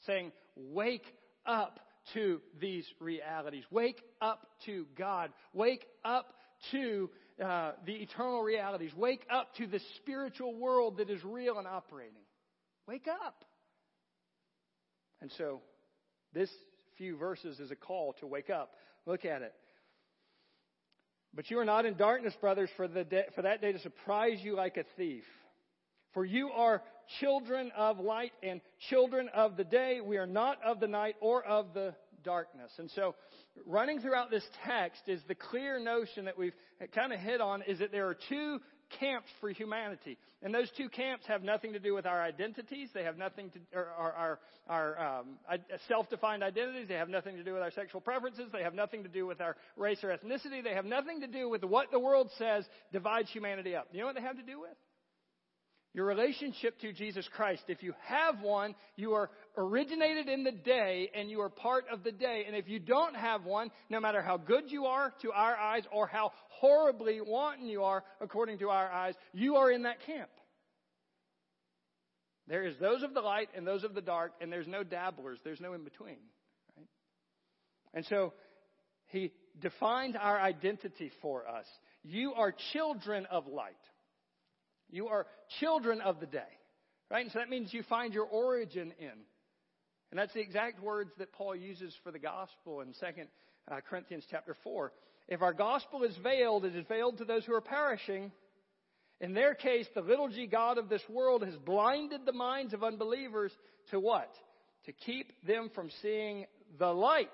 [0.05, 1.13] saying, Wake
[1.45, 1.81] up
[2.13, 3.65] to these realities.
[3.69, 5.31] Wake up to God.
[5.53, 6.27] Wake up
[6.71, 7.09] to
[7.43, 8.91] uh, the eternal realities.
[8.95, 12.23] Wake up to the spiritual world that is real and operating.
[12.87, 13.43] Wake up.
[15.21, 15.61] And so,
[16.33, 16.49] this
[16.97, 18.73] few verses is a call to wake up.
[19.05, 19.53] Look at it.
[21.33, 24.55] But you are not in darkness, brothers, for, the for that day to surprise you
[24.55, 25.23] like a thief.
[26.13, 26.81] For you are
[27.19, 30.01] children of light and children of the day.
[30.01, 31.93] We are not of the night or of the
[32.27, 32.71] darkness.
[32.77, 33.15] And so,
[33.65, 36.53] running throughout this text is the clear notion that we've
[36.93, 38.59] kind of hit on is that there are two
[38.99, 40.17] camps for humanity.
[40.43, 42.89] And those two camps have nothing to do with our identities.
[42.93, 46.89] They have nothing to, or our, our, our um, self-defined identities.
[46.89, 48.49] They have nothing to do with our sexual preferences.
[48.51, 50.63] They have nothing to do with our race or ethnicity.
[50.63, 53.87] They have nothing to do with what the world says divides humanity up.
[53.93, 54.77] You know what they have to do with?
[55.93, 57.63] Your relationship to Jesus Christ.
[57.67, 62.03] If you have one, you are originated in the day and you are part of
[62.03, 62.43] the day.
[62.45, 65.83] And if you don't have one, no matter how good you are to our eyes
[65.91, 70.29] or how horribly wanton you are according to our eyes, you are in that camp.
[72.47, 75.39] There is those of the light and those of the dark, and there's no dabblers.
[75.43, 76.17] There's no in between.
[76.77, 76.87] Right?
[77.93, 78.33] And so
[79.07, 81.65] he defines our identity for us.
[82.03, 83.75] You are children of light.
[84.89, 85.27] You are
[85.59, 86.39] children of the day.
[87.09, 87.23] Right?
[87.23, 89.11] And so that means you find your origin in.
[90.11, 93.23] And that's the exact words that Paul uses for the gospel in 2
[93.69, 94.91] uh, Corinthians chapter 4.
[95.27, 98.31] If our gospel is veiled, it is veiled to those who are perishing.
[99.19, 102.83] In their case, the little g God of this world has blinded the minds of
[102.83, 103.51] unbelievers
[103.91, 104.31] to what?
[104.85, 106.45] To keep them from seeing
[106.79, 107.29] the light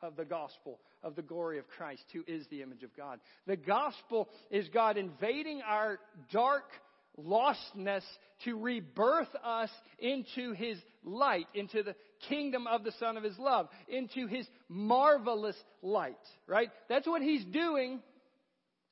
[0.00, 3.20] of the gospel of the glory of Christ, who is the image of God.
[3.46, 5.98] The gospel is God invading our
[6.32, 6.70] dark
[7.18, 8.02] lostness
[8.44, 11.94] to rebirth us into His light, into the
[12.28, 16.70] kingdom of the Son of His love, into His marvelous light, right?
[16.88, 18.00] That's what He's doing.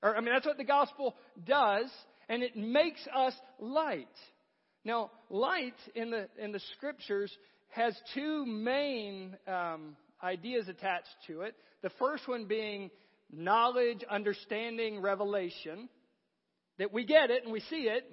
[0.03, 1.15] Or, I mean, that's what the gospel
[1.47, 1.91] does,
[2.29, 4.09] and it makes us light.
[4.85, 7.33] Now, light in the, in the scriptures
[7.71, 11.55] has two main um, ideas attached to it.
[11.83, 12.91] The first one being
[13.33, 15.89] knowledge, understanding, revelation.
[16.79, 18.05] That we get it and we see it.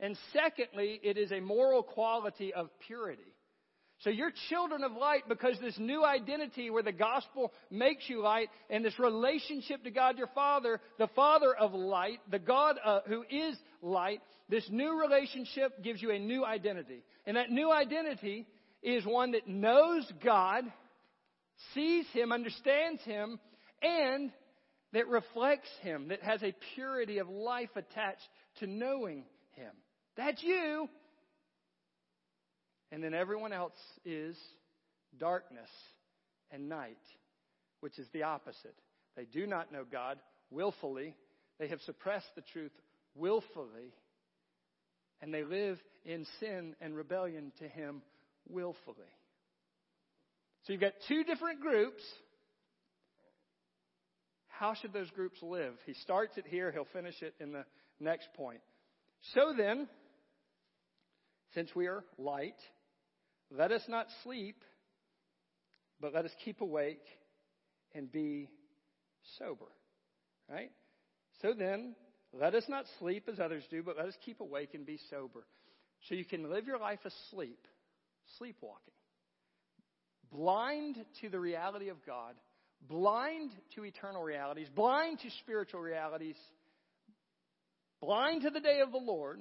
[0.00, 3.34] And secondly, it is a moral quality of purity.
[4.02, 8.48] So you're children of light because this new identity where the gospel makes you light
[8.70, 13.24] and this relationship to God your Father, the Father of light, the God uh, who
[13.28, 17.02] is light, this new relationship gives you a new identity.
[17.26, 18.46] And that new identity
[18.84, 20.62] is one that knows God,
[21.74, 23.40] sees Him, understands Him,
[23.82, 24.30] and
[24.92, 28.28] that reflects Him, that has a purity of life attached
[28.60, 29.72] to knowing Him.
[30.16, 30.88] That's you.
[32.90, 34.36] And then everyone else is
[35.18, 35.68] darkness
[36.50, 36.96] and night,
[37.80, 38.74] which is the opposite.
[39.16, 40.18] They do not know God
[40.50, 41.14] willfully.
[41.58, 42.72] They have suppressed the truth
[43.14, 43.92] willfully.
[45.20, 48.02] And they live in sin and rebellion to Him
[48.48, 48.96] willfully.
[50.64, 52.02] So you've got two different groups.
[54.58, 55.74] How should those groups live?
[55.86, 57.64] He starts it here, he'll finish it in the
[58.00, 58.60] next point.
[59.34, 59.86] So then,
[61.54, 62.58] since we are light,
[63.56, 64.56] let us not sleep,
[66.00, 67.04] but let us keep awake
[67.94, 68.48] and be
[69.38, 69.66] sober.
[70.50, 70.72] Right?
[71.40, 71.94] So then,
[72.32, 75.46] let us not sleep as others do, but let us keep awake and be sober.
[76.08, 77.64] So you can live your life asleep,
[78.38, 78.94] sleepwalking,
[80.32, 82.34] blind to the reality of God,
[82.86, 86.36] blind to eternal realities, blind to spiritual realities,
[88.00, 89.40] blind to the day of the Lord,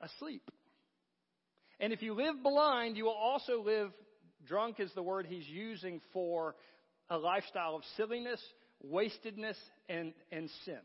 [0.00, 0.50] asleep.
[1.78, 3.90] And if you live blind, you will also live
[4.46, 6.54] drunk, is the word he's using for
[7.08, 8.40] a lifestyle of silliness,
[8.82, 9.56] wastedness,
[9.88, 10.78] and, and sin.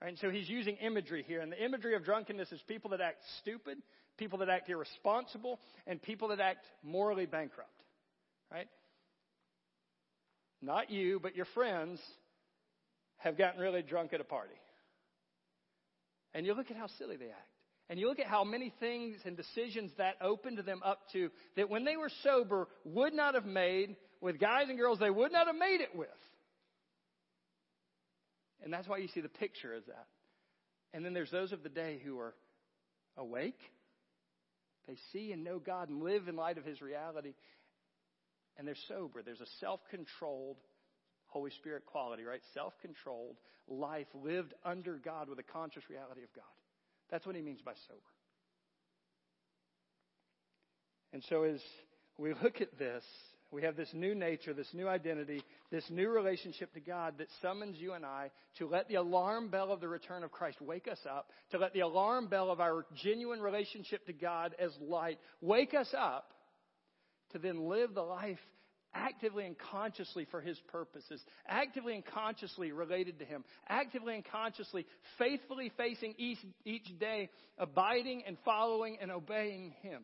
[0.00, 0.08] Right?
[0.08, 1.40] And so he's using imagery here.
[1.40, 3.78] And the imagery of drunkenness is people that act stupid,
[4.16, 7.70] people that act irresponsible, and people that act morally bankrupt.
[8.50, 8.66] Right?
[10.62, 12.00] Not you, but your friends
[13.18, 14.54] have gotten really drunk at a party.
[16.34, 17.48] And you look at how silly they act.
[17.88, 21.68] And you look at how many things and decisions that opened them up to that
[21.68, 25.48] when they were sober would not have made with guys and girls they would not
[25.48, 26.08] have made it with.
[28.62, 30.06] And that's why you see the picture as that.
[30.92, 32.34] And then there's those of the day who are
[33.16, 33.58] awake.
[34.86, 37.34] They see and know God and live in light of His reality.
[38.60, 39.22] And they're sober.
[39.22, 40.58] There's a self controlled
[41.28, 42.42] Holy Spirit quality, right?
[42.52, 43.36] Self controlled
[43.66, 46.44] life lived under God with a conscious reality of God.
[47.10, 48.00] That's what he means by sober.
[51.14, 51.60] And so as
[52.18, 53.02] we look at this,
[53.52, 55.42] We have this new nature, this new identity,
[55.72, 59.72] this new relationship to God that summons you and I to let the alarm bell
[59.72, 62.86] of the return of Christ wake us up, to let the alarm bell of our
[63.02, 66.30] genuine relationship to God as light wake us up,
[67.32, 68.38] to then live the life
[68.94, 74.86] actively and consciously for His purposes, actively and consciously related to Him, actively and consciously,
[75.18, 80.02] faithfully facing each, each day, abiding and following and obeying Him.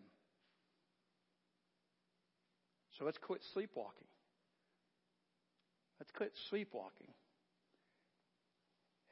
[2.98, 4.06] So let's quit sleepwalking.
[6.00, 7.08] Let's quit sleepwalking.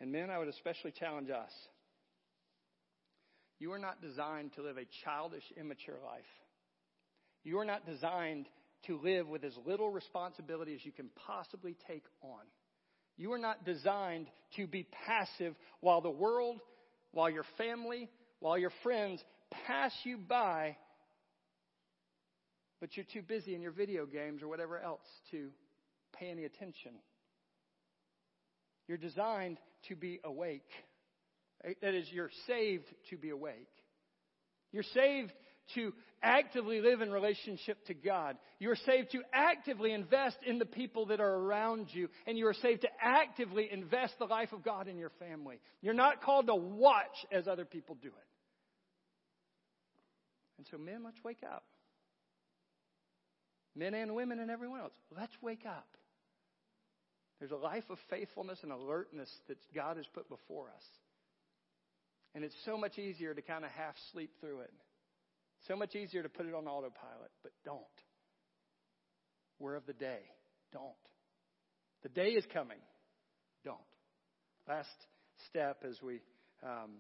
[0.01, 1.51] And men, I would especially challenge us.
[3.59, 6.23] You are not designed to live a childish, immature life.
[7.45, 8.47] You are not designed
[8.87, 12.41] to live with as little responsibility as you can possibly take on.
[13.17, 14.27] You are not designed
[14.57, 16.59] to be passive while the world,
[17.13, 19.23] while your family, while your friends
[19.67, 20.77] pass you by,
[22.81, 25.51] but you're too busy in your video games or whatever else to
[26.19, 26.93] pay any attention.
[28.89, 30.69] You're designed to be awake.
[31.81, 33.69] That is, you're saved to be awake.
[34.73, 35.33] You're saved
[35.75, 35.93] to
[36.23, 38.37] actively live in relationship to God.
[38.59, 42.09] You are saved to actively invest in the people that are around you.
[42.27, 45.61] And you are saved to actively invest the life of God in your family.
[45.83, 48.15] You're not called to watch as other people do it.
[50.59, 51.65] And so, men, let's wake up.
[53.77, 55.89] Men and women and everyone else, let's wake up.
[57.41, 60.85] There's a life of faithfulness and alertness that God has put before us.
[62.35, 64.73] And it's so much easier to kind of half sleep through it.
[65.67, 67.81] So much easier to put it on autopilot, but don't.
[69.59, 70.21] We're of the day.
[70.73, 70.93] Don't.
[72.03, 72.79] The day is coming.
[73.65, 73.79] Don't.
[74.69, 74.89] Last
[75.49, 76.21] step as we
[76.63, 76.91] um,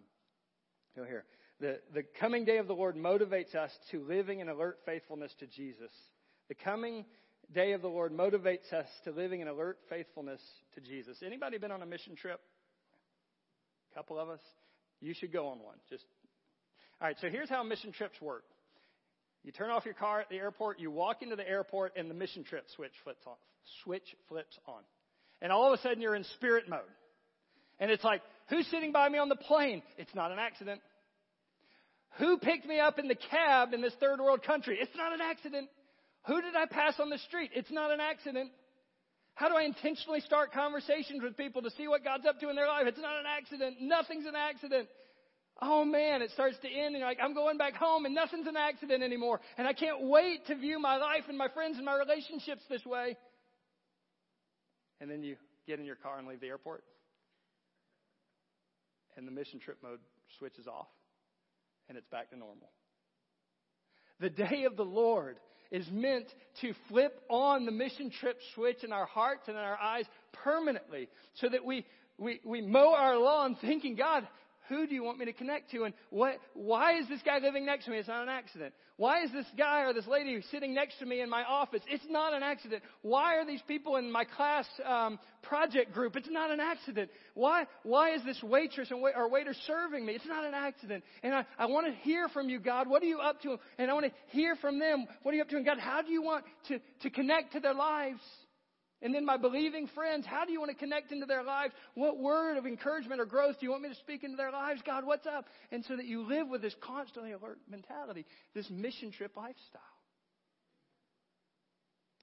[0.96, 1.24] go here.
[1.60, 5.46] The, the coming day of the Lord motivates us to living in alert faithfulness to
[5.46, 5.90] Jesus.
[6.48, 7.04] The coming
[7.54, 10.40] day of the Lord motivates us to living in alert faithfulness
[10.74, 11.18] to Jesus.
[11.24, 12.40] Anybody been on a mission trip?
[13.92, 14.40] A couple of us?
[15.00, 15.76] You should go on one.
[15.90, 16.04] Just
[17.00, 18.44] all right, so here's how mission trips work.
[19.45, 22.14] You turn off your car at the airport, you walk into the airport, and the
[22.14, 23.34] mission trip switch flips on.
[23.84, 24.82] Switch flips on.
[25.42, 26.80] And all of a sudden you're in spirit mode.
[27.78, 29.82] And it's like, who's sitting by me on the plane?
[29.99, 30.80] It's not an accident.
[32.18, 34.78] Who picked me up in the cab in this third world country?
[34.80, 35.68] It's not an accident.
[36.26, 37.51] Who did I pass on the street?
[37.55, 38.51] It's not an accident.
[39.34, 42.57] How do I intentionally start conversations with people to see what God's up to in
[42.57, 42.84] their life?
[42.86, 43.76] It's not an accident.
[43.80, 44.88] Nothing's an accident.
[45.62, 48.46] Oh man, it starts to end and you're like, I'm going back home and nothing's
[48.46, 49.40] an accident anymore.
[49.57, 52.84] And I can't wait to view my life and my friends and my relationships this
[52.84, 53.16] way.
[55.00, 55.36] And then you
[55.66, 56.82] get in your car and leave the airport.
[59.16, 60.00] And the mission trip mode
[60.38, 60.88] switches off.
[61.88, 62.70] And it's back to normal.
[64.20, 65.36] The day of the Lord
[65.70, 66.26] is meant
[66.62, 71.09] to flip on the mission trip switch in our hearts and in our eyes permanently
[71.34, 71.84] so that we,
[72.18, 74.26] we, we mow our lawn thinking, God,
[74.68, 75.84] who do you want me to connect to?
[75.84, 77.98] And what, why is this guy living next to me?
[77.98, 78.74] It's not an accident.
[78.96, 81.82] Why is this guy or this lady sitting next to me in my office?
[81.88, 82.82] It's not an accident.
[83.02, 86.14] Why are these people in my class um, project group?
[86.16, 87.10] It's not an accident.
[87.34, 90.14] Why, why is this waitress or waiter serving me?
[90.14, 91.02] It's not an accident.
[91.22, 92.88] And I, I want to hear from you, God.
[92.88, 93.56] What are you up to?
[93.78, 95.06] And I want to hear from them.
[95.22, 95.56] What are you up to?
[95.56, 98.20] And God, how do you want to, to connect to their lives?
[99.05, 101.74] And then my believing friends, how do you want to connect into their lives?
[101.94, 104.80] What word of encouragement or growth do you want me to speak into their lives?
[104.84, 105.44] God, what's up?
[105.70, 108.24] And so that you live with this constantly alert mentality,
[108.55, 109.82] this mission trip lifestyle.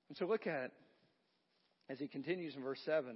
[0.09, 0.71] And so look at it
[1.87, 3.15] as he continues in verse 7.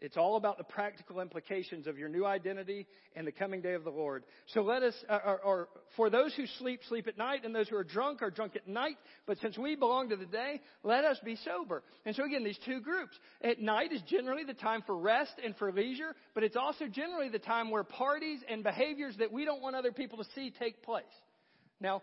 [0.00, 3.84] It's all about the practical implications of your new identity and the coming day of
[3.84, 4.24] the Lord.
[4.48, 7.68] So let us, uh, or, or, for those who sleep, sleep at night, and those
[7.68, 8.96] who are drunk are drunk at night.
[9.24, 11.82] But since we belong to the day, let us be sober.
[12.04, 13.16] And so again, these two groups.
[13.42, 17.28] At night is generally the time for rest and for leisure, but it's also generally
[17.28, 20.82] the time where parties and behaviors that we don't want other people to see take
[20.82, 21.04] place.
[21.80, 22.02] Now,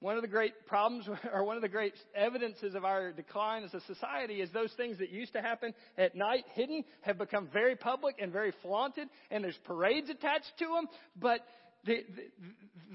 [0.00, 3.74] one of the great problems, or one of the great evidences of our decline as
[3.74, 7.76] a society, is those things that used to happen at night, hidden, have become very
[7.76, 10.86] public and very flaunted, and there's parades attached to them.
[11.20, 11.40] But
[11.84, 12.04] the,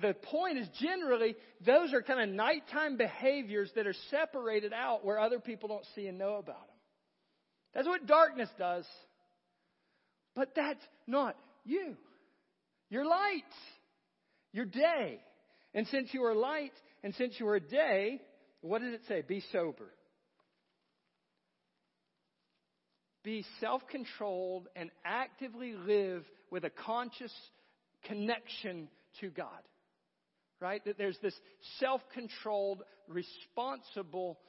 [0.02, 1.36] the, the point is generally,
[1.66, 6.08] those are kind of nighttime behaviors that are separated out where other people don't see
[6.08, 6.76] and know about them.
[7.74, 8.86] That's what darkness does.
[10.36, 11.36] But that's not
[11.66, 11.96] you.
[12.90, 13.44] You're light.
[14.54, 15.20] You're day.
[15.74, 16.74] And since you are light
[17.04, 18.22] and since you are a day,
[18.62, 19.24] what does it say?
[19.28, 19.92] Be sober.
[23.24, 27.34] Be self controlled and actively live with a conscious
[28.04, 28.88] connection
[29.20, 29.48] to God.
[30.60, 30.84] Right?
[30.86, 31.36] That there's this
[31.80, 34.40] self controlled, responsible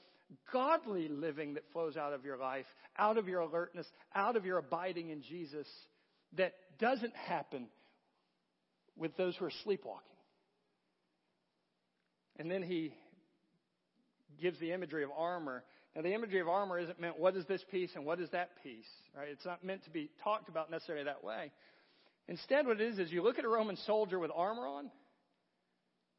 [0.52, 2.66] godly living that flows out of your life,
[2.98, 5.66] out of your alertness, out of your abiding in Jesus
[6.36, 7.66] that doesn't happen
[8.96, 10.11] with those who are sleepwalking.
[12.38, 12.94] And then he
[14.40, 15.64] gives the imagery of armor.
[15.94, 18.50] Now, the imagery of armor isn't meant what is this piece and what is that
[18.62, 19.28] piece, right?
[19.30, 21.52] It's not meant to be talked about necessarily that way.
[22.28, 24.90] Instead, what it is is you look at a Roman soldier with armor on,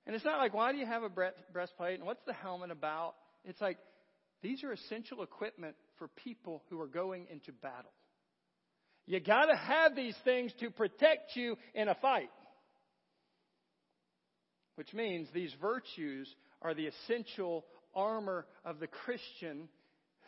[0.05, 3.16] and it's not like, why do you have a breastplate and what's the helmet about?
[3.45, 3.78] It's like,
[4.41, 7.91] these are essential equipment for people who are going into battle.
[9.05, 12.30] You gotta have these things to protect you in a fight.
[14.76, 16.28] Which means these virtues
[16.62, 17.66] are the essential
[17.96, 19.70] armor of the Christian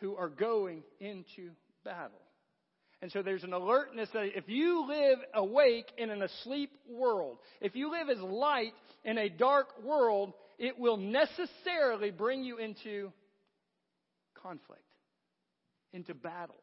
[0.00, 1.50] who are going into
[1.84, 2.20] battle.
[3.02, 7.76] And so there's an alertness that if you live awake in an asleep world, if
[7.76, 8.72] you live as light
[9.04, 13.12] in a dark world, it will necessarily bring you into
[14.42, 14.82] conflict,
[15.92, 16.56] into battle.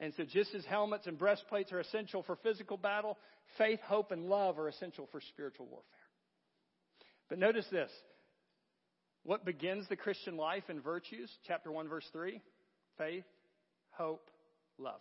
[0.00, 3.16] And so, just as helmets and breastplates are essential for physical battle,
[3.56, 5.84] faith, hope, and love are essential for spiritual warfare.
[7.28, 7.90] But notice this
[9.24, 11.30] what begins the Christian life in virtues?
[11.46, 12.40] Chapter 1, verse 3
[12.96, 13.24] faith,
[13.90, 14.30] hope,
[14.78, 15.00] love.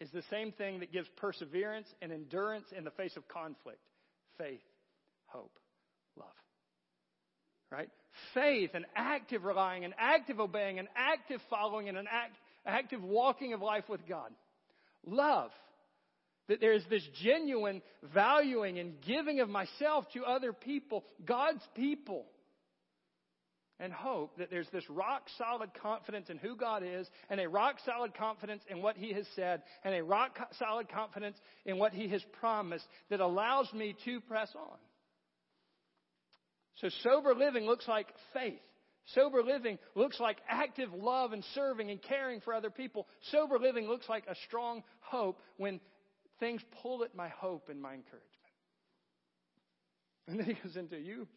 [0.00, 3.80] Is the same thing that gives perseverance and endurance in the face of conflict
[4.38, 4.60] faith,
[5.26, 5.58] hope,
[6.16, 6.28] love.
[7.70, 7.88] Right?
[8.34, 12.36] Faith, an active relying, an active obeying, an active following, and an act,
[12.66, 14.30] active walking of life with God.
[15.06, 15.50] Love.
[16.48, 17.82] That there is this genuine
[18.14, 22.26] valuing and giving of myself to other people, God's people.
[23.78, 27.76] And hope that there's this rock solid confidence in who God is, and a rock
[27.84, 32.06] solid confidence in what He has said, and a rock solid confidence in what He
[32.08, 34.78] has promised that allows me to press on.
[36.76, 38.60] So sober living looks like faith.
[39.14, 43.08] Sober living looks like active love and serving and caring for other people.
[43.32, 45.80] Sober living looks like a strong hope when
[46.42, 48.28] things pull at my hope and my encouragement.
[50.26, 51.28] And then he goes into you.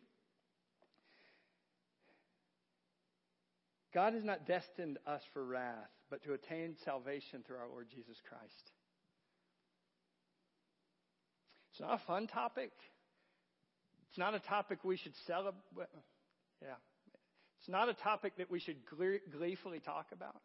[3.93, 8.17] God has not destined us for wrath, but to attain salvation through our Lord Jesus
[8.27, 8.71] Christ.
[11.71, 12.71] It's not a fun topic.
[14.09, 15.87] It's not a topic we should celebrate.
[16.63, 16.69] Yeah.
[17.59, 18.77] It's not a topic that we should
[19.37, 20.41] gleefully talk about.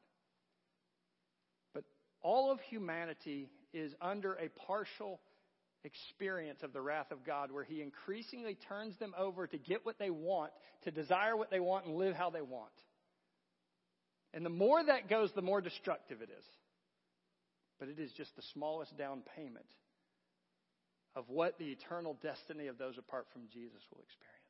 [1.72, 1.84] But
[2.20, 5.20] all of humanity is under a partial
[5.84, 9.98] experience of the wrath of God where He increasingly turns them over to get what
[9.98, 10.52] they want,
[10.84, 12.72] to desire what they want, and live how they want.
[14.32, 16.44] And the more that goes, the more destructive it is.
[17.78, 19.66] But it is just the smallest down payment
[21.16, 24.40] of what the eternal destiny of those apart from Jesus will experience.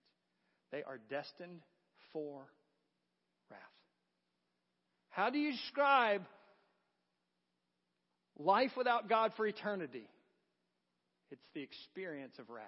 [0.73, 1.63] They are destined
[2.13, 2.43] for
[3.51, 3.61] wrath.
[5.11, 6.23] How do you describe
[8.45, 10.09] life without God for eternity?
[11.31, 12.65] It's the experience of wrath.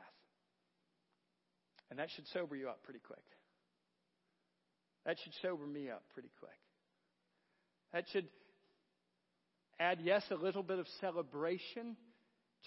[1.91, 3.25] And that should sober you up pretty quick.
[5.05, 6.51] That should sober me up pretty quick.
[7.93, 8.29] That should
[9.79, 11.97] add, yes, a little bit of celebration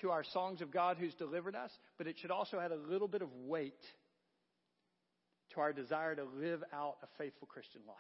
[0.02, 3.08] to our songs of God who's delivered us, but it should also add a little
[3.08, 3.74] bit of weight
[5.54, 7.96] to our desire to live out a faithful Christian life.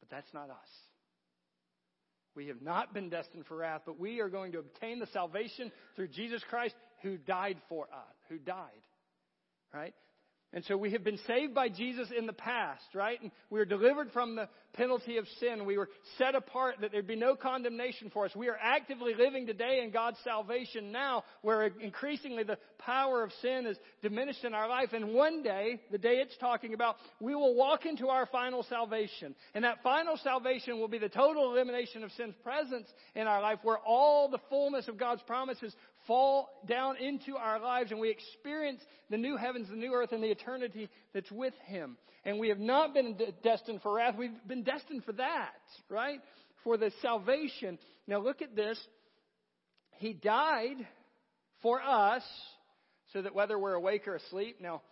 [0.00, 0.70] But that's not us.
[2.36, 5.72] We have not been destined for wrath, but we are going to obtain the salvation
[5.96, 8.70] through Jesus Christ who died for us, who died.
[9.72, 9.94] Right?
[10.56, 13.20] And so we have been saved by Jesus in the past, right?
[13.20, 15.66] And we were delivered from the penalty of sin.
[15.66, 18.34] We were set apart that there'd be no condemnation for us.
[18.34, 23.66] We are actively living today in God's salvation now, where increasingly the power of sin
[23.66, 24.94] is diminished in our life.
[24.94, 29.34] And one day, the day it's talking about, we will walk into our final salvation.
[29.52, 33.58] And that final salvation will be the total elimination of sin's presence in our life,
[33.62, 35.74] where all the fullness of God's promises
[36.06, 38.80] fall down into our lives and we experience
[39.10, 41.96] the new heavens, the new earth, and the eternity that's with Him.
[42.24, 44.16] And we have not been destined for wrath.
[44.18, 45.54] We've been destined for that,
[45.88, 46.20] right?
[46.64, 47.78] For the salvation.
[48.06, 48.78] Now look at this.
[49.98, 50.76] He died
[51.62, 52.22] for us
[53.12, 54.82] so that whether we're awake or asleep, now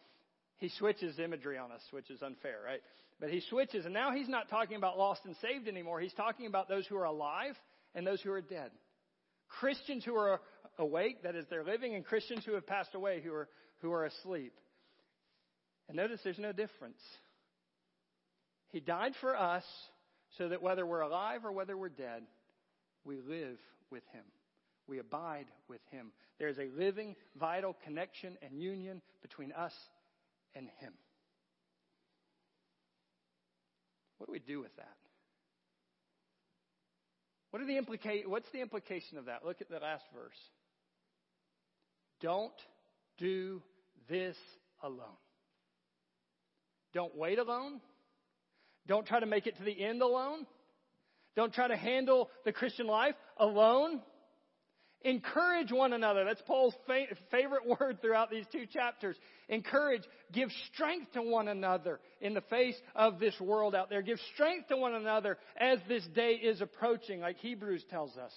[0.58, 2.80] he switches imagery on us, which is unfair, right?
[3.20, 6.00] But he switches, and now he's not talking about lost and saved anymore.
[6.00, 7.54] He's talking about those who are alive
[7.94, 8.70] and those who are dead.
[9.60, 10.40] Christians who are
[10.78, 13.48] awake, that is, they're living, and Christians who have passed away, who are,
[13.80, 14.52] who are asleep.
[15.88, 17.00] And notice there's no difference.
[18.70, 19.64] He died for us
[20.38, 22.22] so that whether we're alive or whether we're dead,
[23.04, 23.58] we live
[23.90, 24.24] with Him.
[24.88, 26.12] We abide with Him.
[26.38, 29.72] There's a living, vital connection and union between us
[30.54, 30.92] and Him.
[34.18, 34.96] What do we do with that?
[37.50, 39.44] What are the implica- what's the implication of that?
[39.44, 40.38] Look at the last verse.
[42.24, 42.54] Don't
[43.18, 43.60] do
[44.08, 44.34] this
[44.82, 45.18] alone.
[46.94, 47.82] Don't wait alone.
[48.86, 50.46] Don't try to make it to the end alone.
[51.36, 54.00] Don't try to handle the Christian life alone.
[55.02, 56.24] Encourage one another.
[56.24, 59.16] That's Paul's fa- favorite word throughout these two chapters.
[59.50, 60.04] Encourage.
[60.32, 64.00] Give strength to one another in the face of this world out there.
[64.00, 68.32] Give strength to one another as this day is approaching, like Hebrews tells us.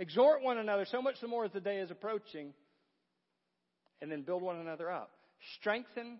[0.00, 2.52] Exhort one another so much the more as the day is approaching.
[4.02, 5.12] And then build one another up.
[5.58, 6.18] Strengthen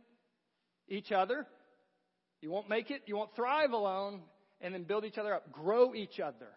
[0.89, 1.47] each other.
[2.41, 3.03] You won't make it.
[3.07, 4.23] You won't thrive alone.
[4.63, 5.53] And then build each other up.
[5.53, 6.49] Grow each other.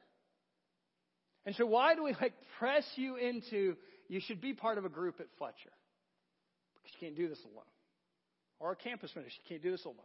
[1.46, 3.76] And so why do we like press you into
[4.08, 5.72] you should be part of a group at Fletcher?
[6.76, 7.66] Because you can't do this alone.
[8.60, 9.98] Or a campus ministry, you can't do this alone.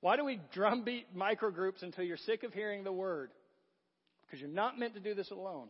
[0.00, 3.30] Why do we drumbeat microgroups until you're sick of hearing the word?
[4.26, 5.68] Because you're not meant to do this alone.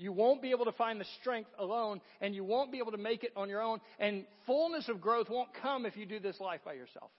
[0.00, 2.98] You won't be able to find the strength alone, and you won't be able to
[2.98, 6.40] make it on your own, and fullness of growth won't come if you do this
[6.40, 7.10] life by yourself.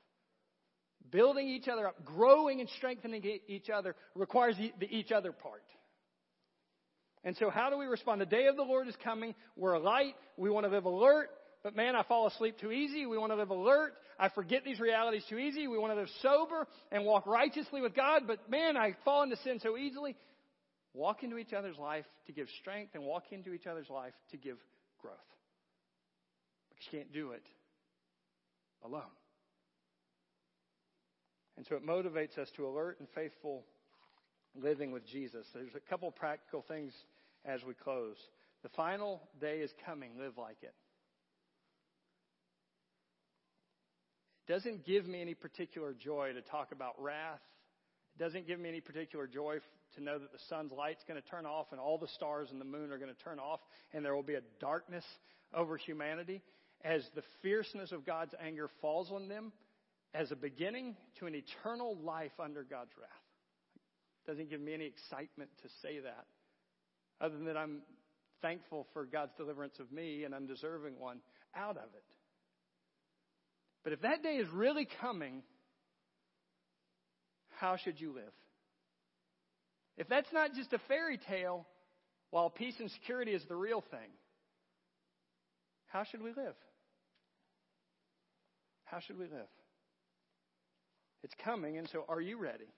[1.12, 5.62] Building each other up, growing and strengthening each other requires the each other part.
[7.24, 8.20] And so, how do we respond?
[8.20, 9.36] The day of the Lord is coming.
[9.56, 10.16] We're light.
[10.36, 11.30] We want to live alert.
[11.64, 13.06] But man, I fall asleep too easy.
[13.06, 13.94] We want to live alert.
[14.18, 15.68] I forget these realities too easy.
[15.68, 18.24] We want to live sober and walk righteously with God.
[18.26, 20.16] But man, I fall into sin so easily.
[20.94, 24.38] Walk into each other's life to give strength and walk into each other's life to
[24.38, 24.58] give
[25.02, 25.16] growth.
[26.70, 27.44] Because you can't do it
[28.84, 29.04] alone.
[31.58, 33.64] And so it motivates us to alert and faithful
[34.56, 35.46] living with Jesus.
[35.54, 36.94] There's a couple practical things
[37.46, 38.18] as we close.
[38.64, 40.12] The final day is coming.
[40.20, 40.74] Live like it.
[44.48, 47.40] It doesn't give me any particular joy to talk about wrath.
[48.22, 49.58] Doesn't give me any particular joy
[49.96, 52.62] to know that the sun's light's going to turn off and all the stars and
[52.62, 53.60] the moon are going to turn off
[53.94, 55.04] and there will be a darkness
[55.56, 56.44] over humanity.
[56.86, 59.52] As the fierceness of God's anger falls on them
[60.14, 63.10] as a beginning to an eternal life under God's wrath.
[64.28, 66.26] Doesn't give me any excitement to say that,
[67.20, 67.82] other than that I'm
[68.44, 71.22] thankful for God's deliverance of me, an undeserving one,
[71.56, 72.06] out of it.
[73.84, 75.42] But if that day is really coming,
[77.62, 78.34] how should you live?
[79.96, 81.68] If that's not just a fairy tale,
[82.32, 84.10] while peace and security is the real thing,
[85.86, 86.56] how should we live?
[88.86, 89.48] How should we live?
[91.24, 92.74] It's coming, and so are you ready?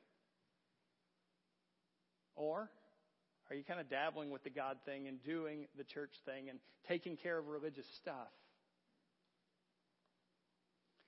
[2.35, 2.69] Or
[3.49, 6.59] are you kind of dabbling with the God thing and doing the church thing and
[6.89, 8.27] taking care of religious stuff?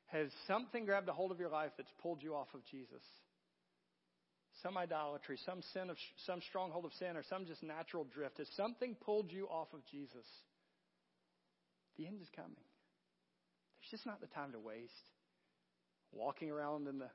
[0.06, 3.04] Has something grabbed a hold of your life that's pulled you off of Jesus?
[4.64, 8.38] Some idolatry, some sin of some stronghold of sin, or some just natural drift.
[8.38, 10.26] Has something pulled you off of Jesus?
[11.98, 12.56] The end is coming.
[12.56, 14.94] There's just not the time to waste.
[16.12, 17.10] Walking around in the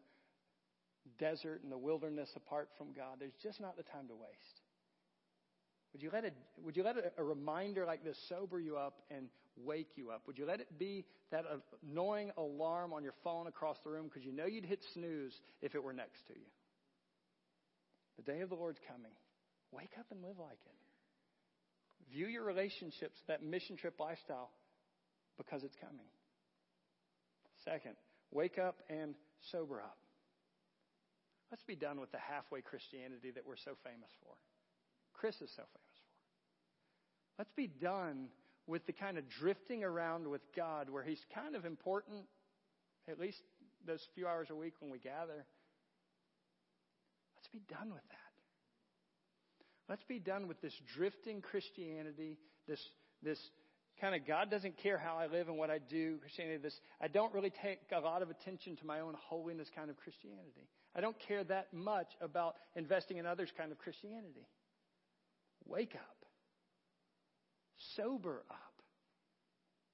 [1.18, 3.16] desert and the wilderness apart from God.
[3.18, 4.60] There's just not the time to waste.
[5.92, 9.02] Would you let it, would you let a, a reminder like this sober you up
[9.10, 9.26] and
[9.56, 10.22] wake you up?
[10.26, 11.44] Would you let it be that
[11.82, 15.74] annoying alarm on your phone across the room because you know you'd hit snooze if
[15.74, 16.46] it were next to you?
[18.20, 19.12] The day of the Lord's coming.
[19.72, 22.12] Wake up and live like it.
[22.12, 24.50] View your relationships, that mission trip lifestyle,
[25.38, 26.04] because it's coming.
[27.64, 27.94] Second,
[28.30, 29.14] wake up and
[29.52, 29.96] sober up.
[31.50, 34.34] Let's be done with the halfway Christianity that we're so famous for.
[35.14, 37.38] Chris is so famous for.
[37.38, 38.28] Let's be done
[38.66, 42.24] with the kind of drifting around with God where He's kind of important,
[43.08, 43.40] at least
[43.86, 45.46] those few hours a week when we gather.
[47.52, 48.16] Be done with that.
[49.88, 52.38] Let's be done with this drifting Christianity,
[52.68, 52.80] this,
[53.22, 53.38] this
[54.00, 56.58] kind of God doesn't care how I live and what I do Christianity.
[56.58, 59.96] This I don't really take a lot of attention to my own holiness kind of
[59.96, 60.68] Christianity.
[60.94, 64.46] I don't care that much about investing in others kind of Christianity.
[65.66, 66.24] Wake up.
[67.96, 68.56] Sober up.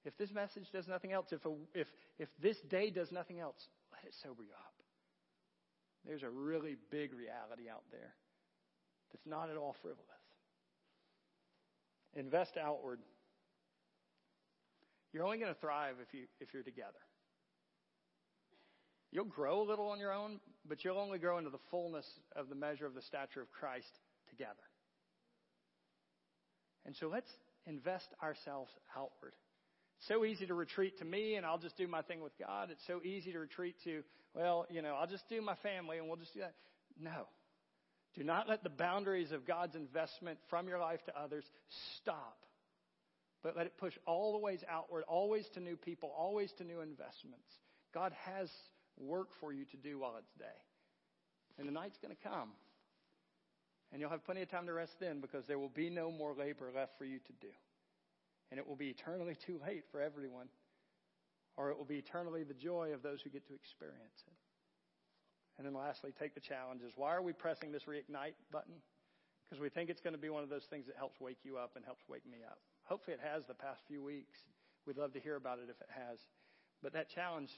[0.04, 1.88] If this message does nothing else, if, a, if,
[2.18, 3.56] if this day does nothing else,
[3.92, 4.75] let it sober you up.
[6.06, 8.14] There's a really big reality out there
[9.12, 10.04] that's not at all frivolous.
[12.14, 13.00] Invest outward.
[15.12, 16.92] You're only going to thrive if, you, if you're together.
[19.12, 22.48] You'll grow a little on your own, but you'll only grow into the fullness of
[22.48, 24.52] the measure of the stature of Christ together.
[26.84, 27.30] And so let's
[27.66, 29.32] invest ourselves outward.
[29.98, 32.68] It's so easy to retreat to me and I'll just do my thing with God.
[32.70, 34.02] It's so easy to retreat to,
[34.36, 36.54] well, you know, I'll just do my family and we'll just do that.
[37.00, 37.26] No.
[38.14, 41.44] Do not let the boundaries of God's investment from your life to others
[41.96, 42.36] stop.
[43.42, 46.80] But let it push all the ways outward, always to new people, always to new
[46.80, 47.48] investments.
[47.94, 48.50] God has
[48.98, 50.44] work for you to do while it's day.
[51.58, 52.50] And the night's going to come.
[53.92, 56.34] And you'll have plenty of time to rest then because there will be no more
[56.34, 57.52] labor left for you to do.
[58.50, 60.48] And it will be eternally too late for everyone.
[61.56, 64.36] Or it will be eternally the joy of those who get to experience it.
[65.56, 66.92] And then lastly, take the challenges.
[66.96, 68.76] Why are we pressing this reignite button?
[69.48, 71.56] Because we think it's going to be one of those things that helps wake you
[71.56, 72.58] up and helps wake me up.
[72.84, 74.36] Hopefully it has the past few weeks.
[74.86, 76.18] We'd love to hear about it if it has.
[76.82, 77.48] But that challenge,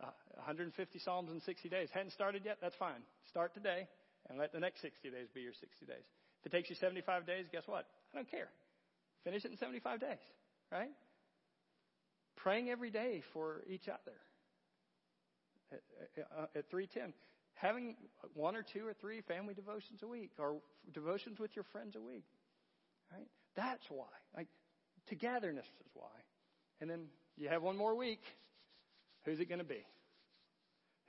[0.00, 2.58] uh, 150 Psalms in 60 days, hadn't started yet?
[2.62, 3.02] That's fine.
[3.28, 3.88] Start today
[4.28, 6.06] and let the next 60 days be your 60 days.
[6.40, 7.86] If it takes you 75 days, guess what?
[8.12, 8.48] I don't care.
[9.24, 10.22] Finish it in 75 days,
[10.70, 10.90] right?
[12.42, 14.16] Praying every day for each other
[15.70, 17.12] at, at 310.
[17.54, 17.94] Having
[18.34, 20.56] one or two or three family devotions a week or
[20.92, 22.24] devotions with your friends a week,
[23.12, 23.28] right?
[23.54, 24.10] That's why.
[24.36, 24.48] Like,
[25.08, 26.08] togetherness is why.
[26.80, 27.04] And then
[27.36, 28.22] you have one more week.
[29.24, 29.86] Who's it going to be?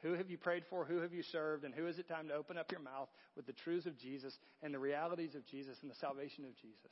[0.04, 0.86] Who have you prayed for?
[0.86, 1.64] Who have you served?
[1.64, 4.38] And who is it time to open up your mouth with the truths of Jesus
[4.62, 6.92] and the realities of Jesus and the salvation of Jesus?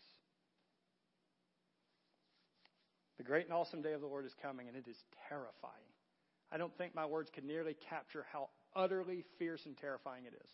[3.22, 4.98] The great and awesome day of the Lord is coming, and it is
[5.30, 5.92] terrifying.
[6.52, 10.50] I don't think my words can nearly capture how utterly fierce and terrifying it is.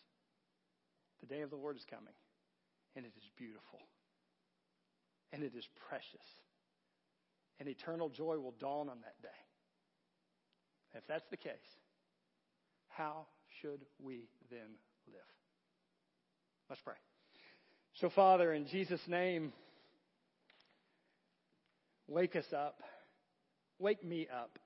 [1.20, 2.12] The day of the Lord is coming,
[2.94, 3.80] and it is beautiful,
[5.32, 6.28] and it is precious,
[7.58, 9.40] and eternal joy will dawn on that day.
[10.94, 11.54] If that's the case,
[12.88, 13.24] how
[13.62, 15.24] should we then live?
[16.68, 17.00] Let's pray.
[17.94, 19.54] So, Father, in Jesus' name,
[22.08, 22.82] wake us up.
[23.78, 24.58] Wake me up.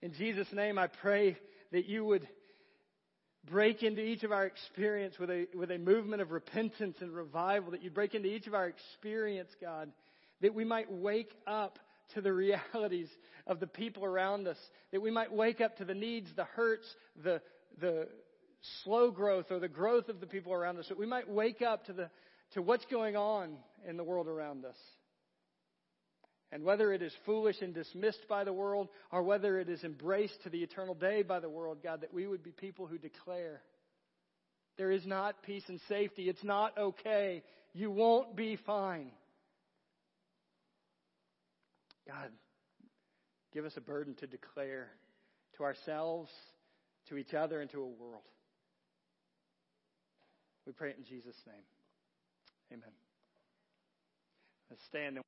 [0.00, 1.36] In Jesus' name, I pray
[1.72, 2.26] that you would
[3.50, 7.72] break into each of our experience with a, with a movement of repentance and revival,
[7.72, 9.90] that you break into each of our experience, God,
[10.40, 11.78] that we might wake up
[12.14, 13.08] to the realities
[13.46, 14.58] of the people around us,
[14.92, 16.86] that we might wake up to the needs, the hurts,
[17.22, 17.40] the,
[17.80, 18.08] the
[18.82, 21.84] slow growth or the growth of the people around us, that we might wake up
[21.86, 22.10] to, the,
[22.52, 23.56] to what's going on
[23.88, 24.76] in the world around us.
[26.52, 30.42] And whether it is foolish and dismissed by the world, or whether it is embraced
[30.44, 33.62] to the eternal day by the world, God, that we would be people who declare
[34.78, 36.28] there is not peace and safety.
[36.28, 37.42] It's not okay.
[37.72, 39.10] You won't be fine.
[42.06, 42.30] God,
[43.52, 44.90] give us a burden to declare
[45.56, 46.30] to ourselves,
[47.08, 48.22] to each other, and to a world.
[50.66, 51.64] We pray it in Jesus' name.
[52.72, 52.92] Amen.
[54.70, 55.18] Let's stand.